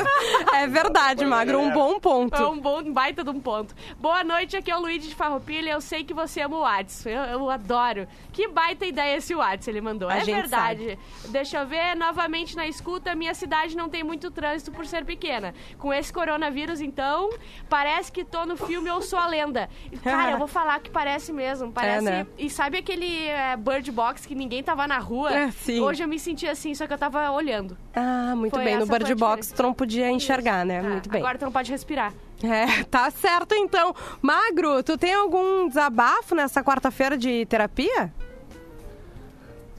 É 0.54 0.66
verdade, 0.66 1.24
Magro, 1.24 1.58
um 1.58 1.72
bom 1.72 1.98
ponto. 1.98 2.34
É 2.34 2.46
um 2.46 2.60
bom 2.60 2.92
baita 2.92 3.24
de 3.24 3.30
um 3.30 3.40
ponto. 3.40 3.74
Boa 3.98 4.22
noite, 4.22 4.56
aqui 4.56 4.70
é 4.70 4.76
o 4.76 4.80
Luiz 4.80 5.02
de 5.02 5.14
Farroupilha. 5.14 5.70
Eu 5.70 5.80
sei 5.80 6.04
que 6.04 6.14
você 6.14 6.42
ama 6.42 6.56
o 6.56 6.60
Whats. 6.60 7.06
Eu, 7.06 7.22
eu 7.22 7.50
adoro. 7.50 8.06
Que 8.32 8.48
baita 8.48 8.86
ideia 8.86 9.16
esse 9.16 9.34
Whats 9.34 9.66
ele 9.66 9.80
mandou. 9.80 10.08
A 10.08 10.18
é 10.18 10.24
verdade. 10.24 10.98
Deixa 11.28 11.58
eu 11.58 11.66
ver, 11.66 11.96
novamente 11.96 12.54
na 12.56 12.66
escuta, 12.66 13.14
minha 13.14 13.34
cidade 13.34 13.76
não 13.76 13.88
tem 13.88 14.02
muito 14.02 14.30
trânsito 14.30 14.70
por 14.70 14.86
ser 14.86 15.04
pequena. 15.04 15.54
Com 15.78 15.92
esse 15.92 16.12
coronavírus, 16.12 16.80
então, 16.80 17.30
parece 17.68 18.12
que 18.12 18.24
tô 18.24 18.44
no 18.44 18.56
filme 18.56 18.88
Eu 18.88 19.02
Sou 19.02 19.18
a 19.18 19.26
Lenda. 19.26 19.68
Cara, 20.02 20.32
eu 20.32 20.38
vou 20.38 20.46
falar 20.48 20.80
que 20.80 20.90
parece 20.90 21.32
mesmo. 21.32 21.72
Parece. 21.72 22.04
né? 22.04 22.26
E 22.38 22.48
sabe 22.48 22.78
aquele 22.78 23.26
é, 23.26 23.56
Bird 23.56 23.90
Box 23.90 24.26
que 24.26 24.34
ninguém 24.34 24.62
tava 24.62 24.86
na 24.86 24.98
rua? 24.98 25.32
É, 25.32 25.50
sim. 25.50 25.80
Hoje 25.80 26.02
eu 26.02 26.08
me 26.08 26.18
senti 26.18 26.46
assim, 26.46 26.74
só 26.74 26.86
que 26.86 26.92
eu 26.92 26.98
tava 26.98 27.21
olhando. 27.30 27.76
Ah, 27.94 28.34
muito 28.34 28.54
Foi 28.54 28.64
bem. 28.64 28.76
No 28.78 28.86
Bird 28.86 29.14
Box 29.14 29.52
tu 29.52 29.62
não 29.62 29.72
podia 29.72 30.10
enxergar, 30.10 30.64
né? 30.64 30.80
Ah, 30.80 30.88
Muito 30.88 31.08
bem. 31.08 31.20
Agora 31.20 31.38
tu 31.38 31.44
não 31.44 31.52
pode 31.52 31.70
respirar. 31.70 32.12
É, 32.42 32.82
tá 32.84 33.10
certo 33.10 33.54
então. 33.54 33.94
Magro, 34.20 34.82
tu 34.82 34.98
tem 34.98 35.14
algum 35.14 35.68
desabafo 35.68 36.34
nessa 36.34 36.62
quarta-feira 36.62 37.16
de 37.16 37.46
terapia? 37.46 38.12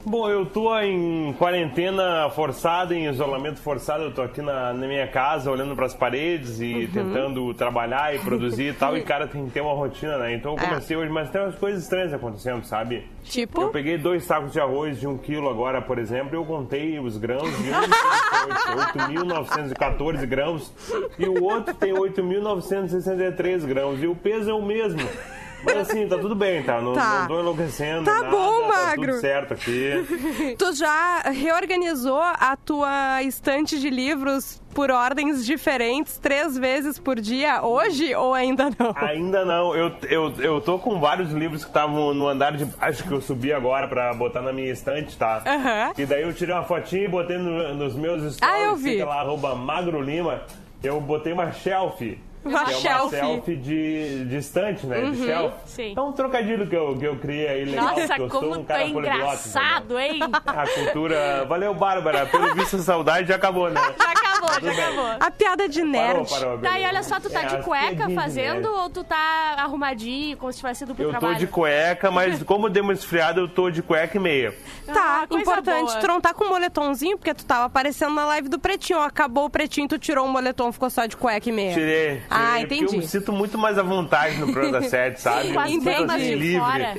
Bom, 0.06 0.30
eu 0.30 0.46
tô 0.46 0.78
em 0.80 1.34
quarentena 1.40 2.30
forçada, 2.32 2.94
em 2.94 3.08
isolamento 3.08 3.62
forçado. 3.62 4.04
Eu 4.04 4.14
tô 4.14 4.22
aqui 4.22 4.42
na, 4.42 4.74
na 4.74 4.86
minha 4.86 5.08
casa, 5.08 5.50
olhando 5.50 5.76
pras 5.76 5.94
paredes 5.94 6.60
e 6.60 6.90
tentando 6.92 7.54
trabalhar 7.54 8.14
e 8.14 8.20
produzir 8.20 8.70
e 8.70 8.74
tal. 8.74 8.98
E, 8.98 9.02
cara, 9.04 9.28
tem 9.28 9.46
que 9.46 9.52
ter 9.52 9.62
uma 9.62 9.74
rotina, 9.74 10.18
né? 10.18 10.34
Então 10.34 10.54
eu 10.54 10.58
comecei 10.58 10.98
hoje, 10.98 11.10
mas 11.10 11.30
tem 11.30 11.42
umas 11.42 11.56
coisas 11.56 11.84
estranhas 11.84 12.14
acontecendo, 12.14 12.66
sabe? 12.66 13.08
Tipo? 13.24 13.62
Eu 13.62 13.70
peguei 13.70 13.98
dois 13.98 14.26
sacos 14.26 14.52
de 14.52 14.60
arroz 14.60 15.00
de 15.00 15.08
um 15.08 15.18
quilo 15.18 15.50
agora, 15.50 15.82
por 15.82 15.98
exemplo, 15.98 16.36
e 16.36 16.38
eu 16.38 16.44
contei 16.44 17.00
os 17.00 17.18
grãos 17.18 17.50
de 17.58 17.70
um 17.70 17.84
tem 19.08 19.16
8.914 19.16 20.26
grãos 20.26 20.74
e 21.18 21.26
o 21.26 21.44
outro 21.44 21.74
tem 21.74 21.94
8.963 21.94 23.66
grãos 23.66 24.04
e 24.04 24.08
o 24.08 24.16
peso 24.16 24.50
é 24.50 24.54
o 24.54 24.62
mesmo. 24.62 25.02
Mas 25.64 25.78
assim, 25.78 26.08
tá 26.08 26.18
tudo 26.18 26.36
bem, 26.36 26.62
tá? 26.64 26.82
Não, 26.82 26.94
Tá. 26.94 27.22
não 27.22 27.28
tô 27.28 27.40
enlouquecendo. 27.40 28.06
Tá 28.06 28.16
nada, 28.22 28.30
bom, 28.30 28.62
Tá 28.64 28.68
magro. 28.68 29.12
tudo 29.14 29.22
certo 29.22 29.54
aqui. 29.54 29.92
Tu 30.58 30.74
já 30.74 31.22
reorganizou 31.32 32.20
a 32.22 32.56
tua 32.58 33.22
estante 33.24 33.80
de 33.80 33.90
livros 33.90 34.62
por 34.74 34.90
ordens 34.92 35.46
diferentes 35.46 36.18
três 36.18 36.58
vezes 36.58 36.98
por 36.98 37.20
dia 37.20 37.62
hoje 37.64 38.14
ou 38.16 38.34
ainda 38.34 38.70
não? 38.78 38.94
Ainda 38.96 39.46
não. 39.46 39.76
Eu, 39.76 39.92
eu, 40.10 40.34
eu 40.40 40.62
tô 40.62 40.80
com 40.80 41.00
vários 41.00 41.32
livros 41.32 41.64
que 41.64 41.70
estavam 41.70 42.14
no 42.14 42.28
andar 42.28 42.54
de 42.58 42.66
baixo 42.66 43.04
que 43.04 43.12
eu 43.12 43.22
subi 43.22 43.54
agora 43.54 43.88
pra 43.88 44.14
botar 44.14 44.42
na 44.42 44.52
minha 44.52 44.72
estante, 44.72 45.16
tá? 45.16 45.44
Aham. 45.46 45.94
E 45.98 46.06
daí 46.06 46.24
eu 46.24 46.34
tirei 46.34 46.54
uma 46.56 46.64
fotinha 46.64 47.04
e 47.06 47.08
botei 47.08 47.38
no- 47.38 47.74
nos 47.76 47.96
meus 47.96 48.34
stories. 48.36 48.40
Ah, 48.42 48.60
eu 48.62 48.76
vi. 48.76 48.94
Fica 48.94 49.06
lá, 49.06 49.22
arroba 49.22 49.56
Magro 49.56 50.02
Lima. 50.02 50.42
Eu 50.84 51.00
botei 51.00 51.32
uma 51.34 51.52
shelf. 51.52 52.18
Uma 52.46 52.64
é 52.64 52.74
shelf. 52.74 53.02
uma 53.04 53.10
selfie 53.10 53.56
de, 53.56 54.26
de 54.26 54.38
estante, 54.38 54.86
né? 54.86 55.02
De 55.12 55.26
shelf. 55.26 55.54
sim. 55.66 55.94
É 55.96 56.02
um 56.02 56.12
trocadilho 56.12 56.68
que 56.68 56.76
eu, 56.76 56.98
que 56.98 57.06
eu 57.06 57.16
criei 57.18 57.48
aí 57.48 57.66
legal. 57.66 57.86
Nossa, 57.86 58.02
eu 58.18 58.30
sou 58.30 58.30
como 58.42 58.52
um 58.54 58.58
tu 58.60 58.64
cara 58.66 58.82
é 58.84 58.90
poliglota, 58.92 59.16
engraçado, 59.18 60.00
hein? 60.00 60.20
A 60.46 60.68
cultura... 60.68 61.46
Valeu, 61.46 61.74
Bárbara. 61.74 62.26
Pelo 62.26 62.54
visto, 62.54 62.76
a 62.78 62.80
saudade 62.80 63.28
já 63.28 63.36
acabou, 63.36 63.70
né? 63.70 63.80
Já 64.04 64.12
acabou, 64.12 64.74
já 64.74 64.84
acabou. 64.84 65.06
A 65.22 65.32
piada 65.32 65.70
de 65.70 65.84
nerd. 65.84 66.14
Parou, 66.14 66.26
parou. 66.26 66.58
Tá, 66.60 66.78
e 66.80 66.86
olha 66.86 67.02
só, 67.04 67.18
tu 67.20 67.30
tá 67.30 67.44
É, 67.44 67.46
de 67.46 67.64
cueca 67.64 68.08
de 68.08 68.14
fazendo 68.16 68.56
nerd. 68.56 68.68
ou 68.68 68.90
tu 68.90 69.04
tá 69.04 69.56
arrumadinho, 69.58 70.36
como 70.38 70.52
se 70.52 70.58
tivesse 70.60 70.84
ido 70.84 70.94
pro 70.94 71.04
Eu 71.06 71.10
trabalho? 71.12 71.34
tô 71.34 71.40
de 71.40 71.48
cueca, 71.48 72.12
mas 72.12 72.42
como 72.44 72.70
deu 72.70 72.84
uma 72.84 72.92
esfriada, 72.94 73.40
eu 73.40 73.48
tô 73.48 73.70
de 73.70 73.82
cueca 73.82 74.18
e 74.18 74.20
meia. 74.20 74.54
Tá, 74.86 75.22
Ah, 75.30 75.36
importante. 75.36 75.86
boa. 75.86 76.00
Tu 76.00 76.08
não 76.08 76.20
tá 76.20 76.34
com 76.34 76.44
um 76.46 76.50
moletomzinho, 76.50 77.18
porque 77.18 77.34
tu 77.34 77.46
tava 77.46 77.66
aparecendo 77.66 78.14
na 78.16 78.26
live 78.26 78.50
do 78.50 78.60
Pretinho. 78.60 79.00
Acabou 79.00 79.46
o 79.46 79.50
Pretinho, 79.50 79.88
tu 79.88 79.98
tirou 79.98 80.26
o 80.26 80.30
moletom, 80.30 80.72
ficou 80.74 80.90
só 80.90 81.06
de 81.06 81.16
cueca 81.16 81.48
e 81.48 81.52
meia. 81.52 81.74
Tirei. 81.74 82.22
Ah, 82.34 82.56
porque 82.60 82.76
entendi. 82.76 82.96
Eu 82.96 83.02
me 83.02 83.08
sinto 83.08 83.32
muito 83.32 83.58
mais 83.58 83.78
à 83.78 83.84
vontade 83.84 84.38
no 84.38 84.52
programa 84.52 84.80
da 84.82 84.82
sete, 84.90 85.22
sabe? 85.22 85.54
Com 85.54 85.60
as 85.60 85.78
pernas 85.84 86.16
assim, 86.16 86.24
de 86.26 86.36
livre. 86.36 86.60
fora. 86.60 86.96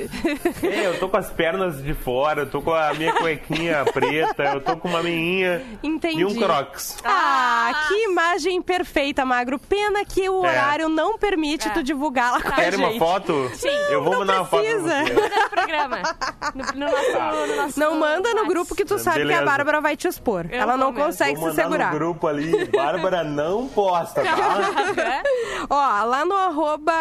É, 0.63 0.87
eu 0.87 0.99
tô 0.99 1.09
com 1.09 1.17
as 1.17 1.31
pernas 1.31 1.83
de 1.83 1.95
fora, 1.95 2.43
eu 2.43 2.47
tô 2.51 2.61
com 2.63 2.73
a 2.73 2.93
minha 2.95 3.13
cuequinha 3.15 3.85
preta, 3.93 4.43
eu 4.55 4.61
tô 4.61 4.77
com 4.77 4.89
uma 4.89 5.03
meinha 5.03 5.63
Entendi. 5.83 6.21
e 6.21 6.25
um 6.25 6.35
crocs. 6.35 6.99
Ah, 7.05 7.87
que 7.89 7.95
imagem 8.05 8.61
perfeita, 8.63 9.25
Magro. 9.25 9.59
Pena 9.59 10.05
que 10.05 10.29
o 10.29 10.45
É. 10.45 10.49
horário 10.51 10.89
não 10.89 11.19
permite 11.19 11.69
tu 11.71 11.83
divulgar 11.83 12.33
lá 12.33 12.41
com 12.41 12.49
a 12.49 12.53
Querem 12.53 12.79
uma 12.79 12.89
gente. 12.89 12.99
foto? 12.99 13.51
Sim. 13.55 13.69
Eu 13.91 14.03
vou 14.03 14.13
Não 14.13 14.21
mandar 14.21 14.37
uma 14.41 14.45
foto 14.47 14.61
precisa. 14.63 14.85
pra 14.89 15.03
você. 15.05 15.15
Manda 15.15 15.37
no 15.43 15.49
programa. 15.51 15.99
No, 16.55 16.65
no 16.65 16.91
nosso, 16.93 17.47
no 17.47 17.57
nosso 17.57 17.81
Não 17.81 17.99
manda 17.99 18.35
no 18.35 18.47
grupo 18.47 18.75
que 18.75 18.85
tu 18.85 18.99
sabe 18.99 19.17
que 19.19 19.23
a 19.23 19.27
Beleza. 19.27 19.45
Bárbara 19.45 19.81
vai 19.81 19.97
te 19.97 20.07
expor. 20.09 20.47
Eu 20.51 20.61
Ela 20.61 20.77
não 20.77 20.93
mesmo. 20.93 21.05
consegue 21.07 21.35
Vou 21.41 21.51
se 21.51 21.57
mandar 21.57 21.63
segurar. 21.63 21.93
no 21.93 21.99
grupo 21.99 22.27
ali, 22.27 22.65
Bárbara 22.67 23.25
não 23.25 23.67
posta, 23.69 24.23
tá? 24.23 24.35
Ó, 25.71 26.05
lá 26.05 26.25
no 26.25 26.35
arroba 26.35 26.93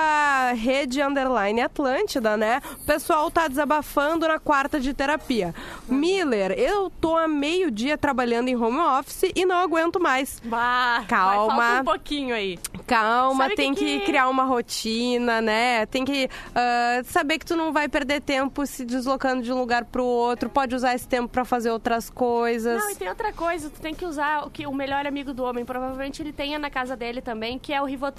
rede 0.54 1.02
underline 1.02 1.62
Atlântida, 1.62 2.38
né? 2.38 2.62
O 2.82 2.86
pessoal 2.86 3.30
tá 3.30 3.48
desabafando 3.48 4.28
na 4.28 4.40
quarta 4.40 4.80
de 4.80 4.94
terapia. 4.94 5.54
Miller, 5.88 6.52
eu 6.58 6.90
tô 6.90 7.18
há 7.18 7.28
meio 7.28 7.70
dia 7.70 7.98
trabalhando 7.98 8.48
em 8.48 8.56
home 8.56 8.80
office 8.80 9.32
e 9.36 9.46
não 9.46 9.58
aguento 9.58 10.00
mais. 10.00 10.42
Bah, 10.46 11.04
Calma. 11.08 11.56
Vai, 11.56 11.82
um 11.82 11.86
pouquinho 11.86 12.36
aí. 12.36 12.58
Calma, 12.88 13.44
Sabe 13.44 13.56
tem 13.56 13.74
que 13.74 13.84
que, 13.84 14.00
que- 14.00 14.06
criar 14.06 14.30
uma 14.30 14.44
rotina, 14.44 15.42
né? 15.42 15.86
Tem 15.86 16.04
que 16.06 16.30
ah, 16.56 17.02
saber 17.06 17.40
que 17.40 17.46
tu 17.46 17.56
não 17.56 17.72
vai 17.74 17.88
perder 17.90 18.22
tempo 18.22 18.66
se 18.66 18.86
deslocando 18.86 19.42
de 19.42 19.52
um 19.52 19.60
lugar 19.60 19.86
pro 19.86 20.04
outro. 20.06 20.50
Pode 20.50 20.76
usar 20.76 20.94
esse 20.96 21.08
tempo 21.08 21.28
pra 21.28 21.44
fazer 21.46 21.72
outras 21.72 22.10
coisas. 22.10 22.82
Não, 22.82 22.92
e 22.92 22.96
tem 22.96 23.10
outra 23.10 23.32
coisa, 23.34 23.70
tu 23.70 23.80
tem 23.82 23.94
que 23.94 24.06
usar 24.06 24.46
o 24.46 24.50
que 24.50 24.66
o 24.68 24.74
melhor 24.74 25.06
amigo 25.06 25.34
do 25.34 25.44
homem, 25.44 25.66
provavelmente 25.66 26.22
ele 26.22 26.32
tenha 26.34 26.58
na 26.60 26.70
casa 26.70 26.96
dele 26.96 27.22
também, 27.22 27.58
que 27.60 27.74
é 27.74 27.82
o 27.82 27.86
Rivotril. 27.86 28.13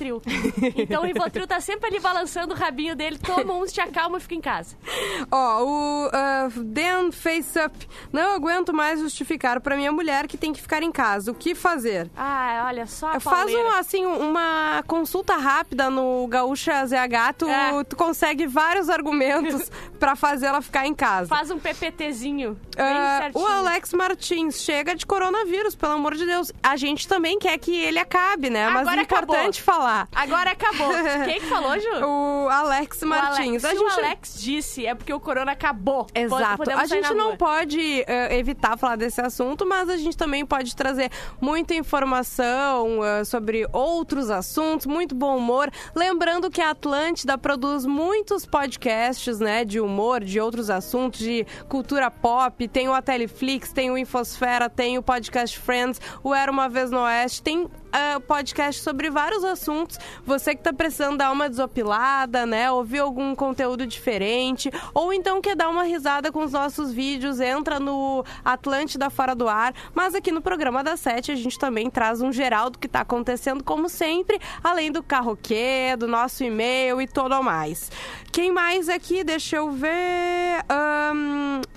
Então 0.76 1.02
o 1.02 1.06
Rivotril 1.06 1.46
tá 1.46 1.60
sempre 1.60 1.88
ali 1.88 2.00
balançando 2.00 2.54
o 2.54 2.56
rabinho 2.56 2.94
dele, 2.96 3.18
toma 3.18 3.54
uns, 3.54 3.72
te 3.72 3.80
acalma 3.80 4.18
e 4.18 4.20
fica 4.20 4.34
em 4.34 4.40
casa. 4.40 4.76
Ó, 5.30 5.64
o 5.64 6.10
ah, 6.12 6.48
Dan 6.56 7.12
Face 7.12 7.58
Up. 7.58 7.88
Não 8.12 8.34
aguento 8.34 8.72
mais 8.72 9.00
justificar 9.00 9.60
pra 9.60 9.76
minha 9.76 9.92
mulher 9.92 10.26
que 10.26 10.36
tem 10.36 10.52
que 10.52 10.60
ficar 10.60 10.82
em 10.82 10.92
casa. 10.92 11.30
O 11.30 11.34
que 11.34 11.54
fazer? 11.54 12.10
Ah, 12.16 12.64
olha 12.66 12.86
só 12.86 13.18
Faz 13.20 13.52
um, 13.54 13.68
assim, 13.68 14.04
uma 14.04 14.82
consulta 14.86 15.36
rápida 15.36 15.88
no 15.90 16.26
Gaúcha 16.28 16.84
ZH, 16.86 17.34
tu, 17.38 17.48
É. 17.48 17.84
tu 17.84 17.96
consegue 17.96 18.46
vários 18.46 18.88
argumentos 18.88 19.70
pra 19.98 20.16
fazer 20.16 20.46
ela 20.46 20.60
ficar 20.60 20.86
em 20.86 20.94
casa. 20.94 21.28
Faz 21.28 21.50
um 21.50 21.58
PPTzinho, 21.58 22.54
bem 22.76 22.84
Ah, 22.84 23.30
o 23.34 23.46
Alex 23.46 23.92
Martins, 23.92 24.62
chega 24.62 24.94
de 24.94 25.06
coronavírus, 25.06 25.74
pelo 25.74 25.92
amor 25.94 26.14
de 26.14 26.26
Deus. 26.26 26.52
A 26.62 26.76
gente 26.76 27.06
também 27.06 27.38
quer 27.38 27.58
que 27.58 27.74
ele 27.74 27.98
acabe, 27.98 28.50
né? 28.50 28.68
Mas 28.68 28.82
Agora 28.82 29.00
é 29.00 29.02
importante 29.04 29.60
acabou. 29.62 29.82
falar. 29.82 29.83
Agora 30.14 30.50
acabou. 30.52 30.90
Quem 31.24 31.40
que 31.40 31.46
falou, 31.46 31.78
Ju? 31.78 32.04
O 32.04 32.48
Alex 32.48 33.02
O 33.02 33.06
Martins. 33.06 33.64
Alex. 33.64 33.64
a 33.64 33.70
gente... 33.70 33.82
o 33.82 34.04
Alex 34.04 34.40
disse, 34.40 34.86
é 34.86 34.94
porque 34.94 35.12
o 35.12 35.20
corona 35.20 35.52
acabou. 35.52 36.06
Exato. 36.14 36.56
Podemos 36.58 36.82
A 36.82 36.86
gente 36.86 37.12
não 37.14 37.28
rua. 37.28 37.36
pode 37.36 38.04
eh, 38.06 38.38
evitar 38.38 38.76
falar 38.76 38.96
desse 38.96 39.20
assunto, 39.20 39.66
mas 39.66 39.88
a 39.88 39.96
gente 39.96 40.16
também 40.16 40.44
pode 40.44 40.74
trazer 40.74 41.10
muita 41.40 41.74
informação 41.74 43.04
eh, 43.04 43.24
sobre 43.24 43.66
outros 43.72 44.30
assuntos, 44.30 44.86
muito 44.86 45.14
bom 45.14 45.36
humor. 45.36 45.70
Lembrando 45.94 46.50
que 46.50 46.60
a 46.60 46.70
Atlântida 46.70 47.36
produz 47.38 47.86
muitos 47.86 48.46
podcasts, 48.46 49.38
né, 49.38 49.64
de 49.64 49.80
humor, 49.80 50.22
de 50.22 50.40
outros 50.40 50.70
assuntos, 50.70 51.20
de 51.20 51.46
cultura 51.68 52.10
pop. 52.10 52.66
Tem 52.68 52.88
o 52.88 52.94
Ateliflix, 52.94 53.72
tem 53.72 53.90
o 53.90 53.98
Infosfera, 53.98 54.68
tem 54.68 54.98
o 54.98 55.02
Podcast 55.02 55.58
Friends, 55.58 56.00
o 56.22 56.34
Era 56.34 56.50
Uma 56.50 56.68
Vez 56.68 56.90
no 56.90 57.00
Oeste, 57.00 57.42
tem 57.42 57.68
ah, 57.96 58.18
podcast 58.18 58.82
sobre 58.82 59.08
vários 59.08 59.44
assuntos. 59.44 60.00
Você 60.26 60.52
que 60.52 60.62
tá 60.64 60.72
precisando 60.72 61.18
dar 61.18 61.30
uma 61.30 61.48
desopilada, 61.48 62.44
né? 62.44 62.68
Ouvir 62.68 62.98
algum 62.98 63.36
conteúdo 63.36 63.86
diferente. 63.86 64.68
Ou 64.92 65.12
então 65.12 65.40
quer 65.40 65.54
dar 65.54 65.68
uma 65.68 65.84
risada 65.84 66.32
com 66.32 66.42
os 66.42 66.50
nossos 66.50 66.92
vídeos, 66.92 67.38
entra 67.38 67.78
no 67.78 68.24
Atlântida 68.44 69.08
Fora 69.10 69.32
do 69.32 69.48
Ar. 69.48 69.72
Mas 69.94 70.12
aqui 70.12 70.32
no 70.32 70.42
programa 70.42 70.82
da 70.82 70.96
Sete 70.96 71.30
a 71.30 71.36
gente 71.36 71.56
também 71.56 71.88
traz 71.88 72.20
um 72.20 72.32
geral 72.32 72.68
do 72.68 72.80
que 72.80 72.88
tá 72.88 73.02
acontecendo, 73.02 73.62
como 73.62 73.88
sempre, 73.88 74.40
além 74.64 74.90
do 74.90 75.00
carroquê, 75.00 75.94
do 75.96 76.08
nosso 76.08 76.42
e-mail 76.42 77.00
e 77.00 77.06
tudo 77.06 77.40
mais. 77.44 77.92
Quem 78.32 78.50
mais 78.50 78.88
aqui? 78.88 79.22
Deixa 79.22 79.54
eu 79.54 79.70
ver. 79.70 80.64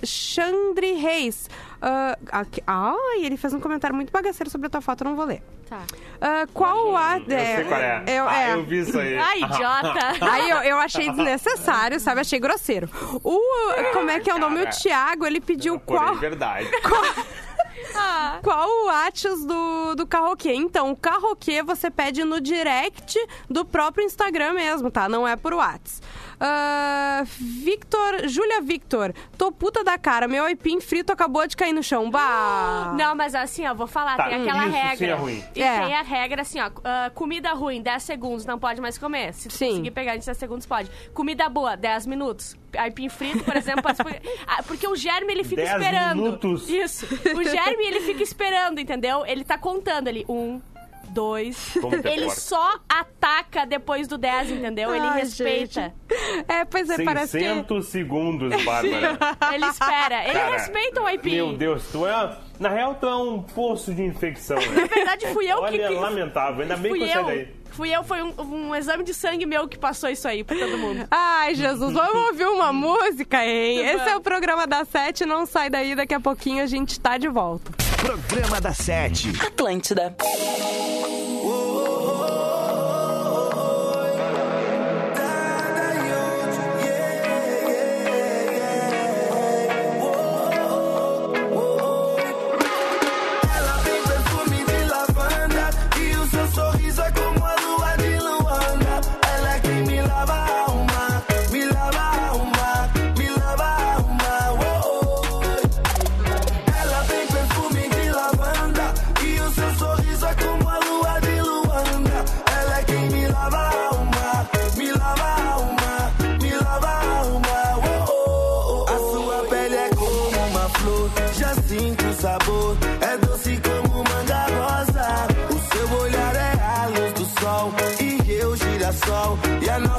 Xandre 0.03 0.93
Reis. 0.93 1.47
Ah, 1.81 2.17
aqui- 2.31 2.63
Ai, 2.65 3.24
ele 3.24 3.38
fez 3.38 3.53
um 3.53 3.60
comentário 3.60 3.96
muito 3.96 4.12
bagaceiro 4.12 4.50
sobre 4.50 4.67
a 4.67 4.69
tua 4.69 4.81
foto, 4.81 5.03
eu 5.03 5.10
não 5.10 5.15
vou 5.15 5.25
ler. 5.25 5.41
Tá. 5.69 5.81
Ah, 6.22 6.46
qual 6.53 6.96
a. 6.96 7.17
Eu 7.17 7.25
sei 7.27 7.63
qual 7.65 7.79
é. 7.79 8.03
Eu, 8.07 8.27
ah, 8.27 8.39
é. 8.39 8.53
eu 8.53 8.63
vi 8.63 8.79
isso 8.79 8.98
aí. 8.98 9.17
Ai, 9.17 9.41
idiota. 9.41 10.00
Aí 10.31 10.50
eu, 10.50 10.57
eu 10.57 10.77
achei 10.79 11.10
desnecessário, 11.10 12.00
sabe? 12.00 12.22
Achei 12.22 12.39
grosseiro. 12.39 12.89
O. 13.24 13.39
Como 13.93 14.10
é 14.10 14.19
que 14.19 14.29
é 14.29 14.34
o 14.36 14.39
nome? 14.39 14.62
O 14.62 14.63
Cara. 14.63 14.75
Thiago, 14.75 15.25
ele 15.25 15.41
pediu 15.41 15.79
qual. 15.79 16.15
verdade. 16.15 16.69
Ah, 17.96 18.39
Qual 18.43 18.67
o 18.69 18.86
Whats 18.88 19.46
do, 19.46 19.96
do 19.96 20.05
Carroquê? 20.05 20.53
Então, 20.53 20.91
o 20.91 20.96
Carroquê 20.96 21.63
você 21.63 21.89
pede 21.89 22.24
no 22.24 22.39
direct 22.41 23.17
do 23.50 23.63
próprio 23.65 24.05
Instagram 24.05 24.53
mesmo, 24.53 24.91
tá? 24.91 25.07
Não 25.10 25.27
é 25.27 25.36
por 25.36 25.53
Whats. 25.53 26.01
Ah, 26.39 27.24
Victor, 27.25 28.27
Júlia 28.27 28.62
Victor, 28.62 29.13
tô 29.38 29.51
puta 29.51 29.84
da 29.84 29.98
cara, 29.98 30.27
meu 30.27 30.44
aipim 30.46 30.79
frito 30.79 31.12
acabou 31.12 31.48
de 31.48 31.58
cair 31.58 31.74
no 31.74 31.82
chão. 31.82 32.10
Bah! 32.12 32.94
Não, 32.98 33.15
mas 33.15 33.34
assim, 33.34 33.65
ó, 33.65 33.74
vou 33.74 33.88
falar, 33.88 34.17
Tá, 34.17 34.29
tem 34.29 34.41
aquela 34.41 34.63
isso 34.65 34.72
sim 34.74 34.77
regra. 34.79 35.08
é 35.08 35.13
ruim. 35.13 35.44
E 35.56 35.63
É. 35.63 35.79
tem 35.82 35.94
a 35.96 36.01
regra 36.03 36.41
assim, 36.44 36.60
ó, 36.62 36.70
ah, 36.84 37.12
comida 37.15 37.51
ruim, 37.53 37.82
10 37.82 38.03
segundos, 38.03 38.46
não 38.46 38.60
pode 38.60 38.79
mais 38.79 38.98
comer. 38.98 39.34
Se 39.34 39.50
tu 39.50 39.53
Sim. 39.56 39.70
conseguir 39.70 39.91
pegar 39.91 40.15
em 40.15 40.20
10 40.20 40.38
segundos, 40.38 40.65
pode. 40.67 40.91
Comida 41.13 41.50
boa, 41.50 41.75
10 41.75 42.06
minutos. 42.06 42.56
Aipim 42.77 43.10
frito, 43.10 43.44
por 43.44 43.56
exemplo, 43.58 43.82
pode... 43.82 43.98
Ah, 44.46 44.62
porque 44.63 44.88
o 44.88 44.96
germe, 44.96 45.34
ele 45.34 45.44
fica 45.44 45.63
10 45.63 45.72
esperando. 45.82 46.22
minutos. 46.22 46.70
Isso. 46.70 47.06
O 47.06 47.44
germe, 47.44 47.84
ele 47.86 48.01
fica 48.01 48.22
esperando, 48.22 48.79
entendeu? 48.79 49.25
Ele 49.25 49.44
tá 49.44 49.58
contando 49.58 50.08
ali, 50.08 50.24
um... 50.29 50.62
Dois. 51.09 51.77
Como 51.79 52.01
que 52.01 52.07
é 52.07 52.13
Ele 52.13 52.29
só 52.29 52.79
ataca 52.87 53.65
depois 53.65 54.07
do 54.07 54.17
10, 54.17 54.51
entendeu? 54.51 54.93
Ele 54.93 55.05
Ai, 55.05 55.21
respeita. 55.21 55.81
gente. 55.81 56.47
É, 56.47 56.65
pois 56.65 56.89
é, 56.89 57.03
parece 57.03 57.37
que. 57.37 57.43
600 57.43 57.85
segundos, 57.87 58.63
Bárbara. 58.63 59.17
Ele 59.53 59.65
espera. 59.65 60.23
Ele 60.23 60.33
Cara, 60.33 60.51
respeita 60.57 61.01
o 61.01 61.05
aipim. 61.05 61.35
Meu 61.35 61.53
Deus, 61.53 61.87
tu 61.91 62.05
é. 62.05 62.37
Na 62.59 62.69
real, 62.69 62.95
tu 62.95 63.05
é 63.05 63.15
um 63.15 63.41
poço 63.41 63.93
de 63.93 64.03
infecção, 64.03 64.57
Na 64.57 64.71
né? 64.71 64.87
verdade, 64.87 65.27
fui 65.27 65.51
eu 65.51 65.57
Olha, 65.59 65.87
que... 65.87 65.93
lamentável. 65.93 66.61
Ainda 66.61 66.75
bem 66.75 66.89
Fui 66.89 66.99
que 66.99 67.05
eu 67.05 67.13
saí 67.13 67.25
daí. 67.25 67.55
Fui 67.77 67.96
eu, 67.96 68.03
foi 68.03 68.24
um, 68.24 68.34
um 68.41 68.75
exame 68.75 69.03
de 69.03 69.13
sangue 69.13 69.46
meu 69.46 69.67
que 69.67 69.77
passou 69.77 70.10
isso 70.10 70.27
aí 70.27 70.43
pra 70.43 70.57
todo 70.57 70.79
mundo. 70.79 71.05
Ai, 71.12 71.53
Jesus, 71.53 71.93
vamos 71.93 72.29
ouvir 72.29 72.48
uma 72.48 72.74
música, 72.74 73.46
hein? 73.46 73.86
Esse 73.86 74.10
é 74.10 74.15
o 74.15 74.19
programa 74.19 74.65
da 74.65 74.84
Sete, 74.84 75.27
não 75.27 75.46
sai 75.46 75.69
daí, 75.69 75.96
daqui 75.96 76.15
a 76.15 76.19
pouquinho 76.19 76.63
a 76.63 76.65
gente 76.65 77.00
tá 77.00 77.19
de 77.19 77.27
volta. 77.27 77.72
Programa 77.98 78.60
da 78.60 78.74
Sete. 78.74 79.31
Atlântida. 79.46 80.15
Ela 80.19 82.06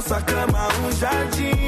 nossa 0.09 0.21
cama 0.21 0.67
um 0.79 0.91
jardim. 0.91 1.58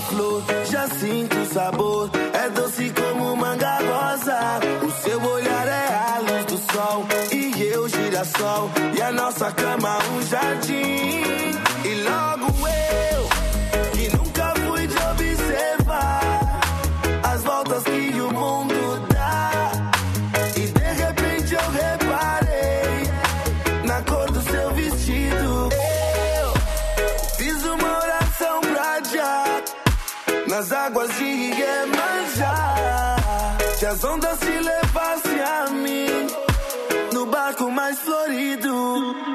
Flor, 0.00 0.42
já 0.70 0.88
sinto 0.88 1.36
o 1.36 1.46
sabor. 1.46 2.10
É 2.32 2.48
doce 2.50 2.90
como 2.90 3.36
manga 3.36 3.78
rosa. 3.78 4.60
O 4.86 4.90
seu 5.02 5.22
olhar 5.22 5.66
é 5.66 5.94
a 5.94 6.18
luz 6.20 6.44
do 6.46 6.72
sol 6.72 7.06
e 7.32 7.62
eu 7.62 7.88
girassol. 7.88 8.70
E 8.96 9.02
a 9.02 9.12
nossa 9.12 9.50
cama 9.52 9.98
um 10.14 10.22
jardim. 10.26 11.67
Nas 30.58 30.72
águas 30.72 31.08
de 31.16 31.24
Iemanjá. 31.24 32.74
Que 33.78 33.86
as 33.86 34.02
ondas 34.02 34.36
se 34.40 34.50
levassem 34.50 35.40
a 35.40 35.70
mim 35.70 36.26
no 37.12 37.26
barco 37.26 37.70
mais 37.70 37.96
florido. 38.00 39.27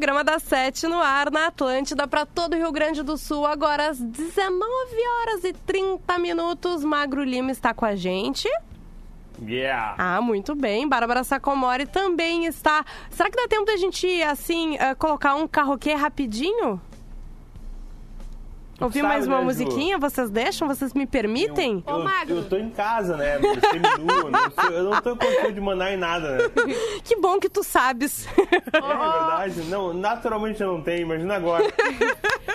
Programa 0.00 0.24
das 0.24 0.42
7 0.44 0.86
no 0.86 0.98
ar 0.98 1.30
na 1.30 1.48
Atlântida 1.48 2.08
para 2.08 2.24
todo 2.24 2.54
o 2.54 2.56
Rio 2.56 2.72
Grande 2.72 3.02
do 3.02 3.18
Sul. 3.18 3.44
Agora 3.44 3.90
às 3.90 4.00
19 4.00 4.64
horas 5.20 5.44
e 5.44 5.52
30 5.52 6.18
minutos. 6.18 6.82
Magro 6.82 7.22
Lima 7.22 7.50
está 7.50 7.74
com 7.74 7.84
a 7.84 7.94
gente. 7.94 8.48
Yeah. 9.46 9.96
Ah, 9.98 10.22
muito 10.22 10.54
bem. 10.54 10.88
Bárbara 10.88 11.22
Sacomori 11.22 11.84
também 11.84 12.46
está. 12.46 12.82
Será 13.10 13.28
que 13.28 13.36
dá 13.36 13.46
tempo 13.46 13.66
da 13.66 13.76
gente, 13.76 14.22
assim, 14.22 14.78
eh, 14.78 14.94
colocar 14.94 15.34
um 15.34 15.46
carroquê 15.46 15.92
rapidinho? 15.92 16.80
Ouvir 18.80 19.02
mais 19.02 19.26
uma 19.26 19.36
né, 19.36 19.40
Ju? 19.40 19.44
musiquinha? 19.46 19.98
Vocês 19.98 20.30
deixam? 20.30 20.66
Vocês 20.66 20.94
me 20.94 21.06
permitem? 21.06 21.84
Ô, 21.86 21.90
Eu, 21.90 22.04
Magro. 22.04 22.36
eu 22.36 22.48
tô 22.48 22.56
em 22.56 22.70
casa, 22.70 23.16
né? 23.16 23.38
Seminu, 23.38 24.30
não 24.30 24.50
sou- 24.50 24.70
eu 24.72 24.84
não 24.84 25.00
tô 25.02 25.16
com 25.16 25.52
de 25.52 25.60
mandar 25.60 25.92
em 25.92 25.96
nada, 25.96 26.30
né? 26.38 26.38
Que 27.04 27.16
bom 27.16 27.38
que 27.38 27.48
tu 27.48 27.62
sabes. 27.62 28.26
É 28.72 28.80
verdade. 28.80 29.60
Não, 29.68 29.92
naturalmente 29.92 30.62
eu 30.62 30.72
não 30.74 30.82
tenho, 30.82 31.02
imagina 31.02 31.34
agora. 31.36 31.64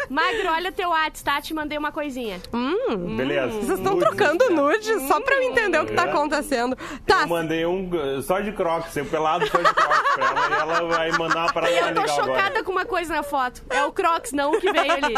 Magro, 0.10 0.50
olha 0.50 0.71
teu 0.71 0.89
WhatsApp, 0.89 1.24
tá? 1.24 1.41
Te 1.41 1.54
mandei 1.54 1.78
uma 1.78 1.91
coisinha. 1.91 2.39
hum, 2.54 3.15
Beleza. 3.15 3.48
vocês 3.62 3.80
estão 3.80 3.98
trocando 3.98 4.50
nudes 4.50 5.02
só 5.08 5.19
pra 5.21 5.36
eu 5.36 5.43
entender 5.43 5.80
o 5.80 5.86
que 5.86 5.93
tá 5.93 6.06
É. 6.08 6.10
acontecendo. 6.10 6.78
Tá, 7.06 7.21
Eu 7.21 7.28
mandei 7.28 7.65
um 7.65 7.89
só 8.21 8.39
de 8.39 8.52
crocs, 8.52 8.95
eu 8.98 9.06
pelado 9.06 9.48
só 9.48 9.58
de 9.58 9.74
crocs 9.74 10.13
pra 10.15 10.26
ela 10.26 10.50
e 10.50 10.54
ela 10.62 10.88
vai 10.95 11.12
mandar 11.12 11.39
uma 11.45 11.54
parada 11.54 11.71
E 11.74 11.78
eu 11.78 11.93
tô 11.93 12.08
chocada 12.08 12.41
agora. 12.48 12.63
com 12.63 12.71
uma 12.71 12.86
coisa 12.86 13.15
na 13.15 13.24
foto. 13.24 13.63
É 13.69 13.84
o 13.84 13.91
Crocs, 13.91 14.32
não 14.32 14.52
o 14.54 14.60
que 14.60 14.71
veio 14.71 14.91
ali. 14.91 15.13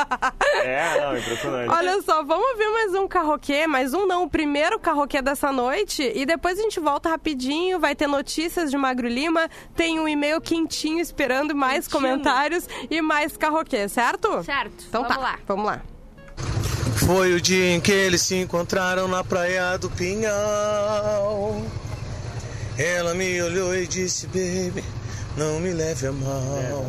É, 0.64 1.02
não, 1.02 1.18
impressionante. 1.18 1.70
Olha 1.70 2.02
só, 2.02 2.24
vamos 2.24 2.58
ver 2.58 2.70
mais 2.70 2.94
um 2.96 3.08
carroquê, 3.08 3.68
mais 3.68 3.94
um 3.94 4.06
não, 4.06 4.24
o 4.24 4.30
primeiro 4.30 4.80
carroquê 4.80 5.22
dessa 5.22 5.52
noite 5.52 6.12
e 6.16 6.26
depois 6.26 6.60
a 6.60 6.62
gente 6.62 6.80
volta 6.80 7.10
rapidinho, 7.10 7.80
vai 7.80 7.96
ter 7.96 8.08
notícias 8.08 8.70
de 8.72 8.78
Magro 8.78 9.08
Lima, 9.08 9.50
tem 9.76 10.00
um 10.00 10.08
e-mail 10.08 10.40
quentinho 10.42 11.00
esperando 11.00 11.56
mais 11.56 11.88
Quentinho. 11.88 12.02
comentários 12.12 12.68
e 12.90 13.02
mais 13.02 13.36
carroquê, 13.38 13.88
certo? 13.88 14.44
Certo, 14.44 14.57
Então 14.66 15.04
vamos 15.04 15.16
tá, 15.16 15.22
lá. 15.22 15.40
vamos 15.48 15.66
lá. 15.66 15.82
Foi 17.06 17.34
o 17.34 17.42
dia 17.42 17.76
em 17.76 17.80
que 17.80 17.92
eles 17.92 18.22
se 18.22 18.36
encontraram 18.36 19.08
na 19.08 19.24
praia 19.24 19.78
do 19.78 19.90
Pinhal. 19.90 21.62
Ela 22.78 23.14
me 23.14 23.42
olhou 23.42 23.76
e 23.76 23.88
disse, 23.88 24.28
baby, 24.28 24.84
não 25.36 25.60
me 25.60 25.72
leve 25.74 26.08
a 26.08 26.12
mal. 26.12 26.86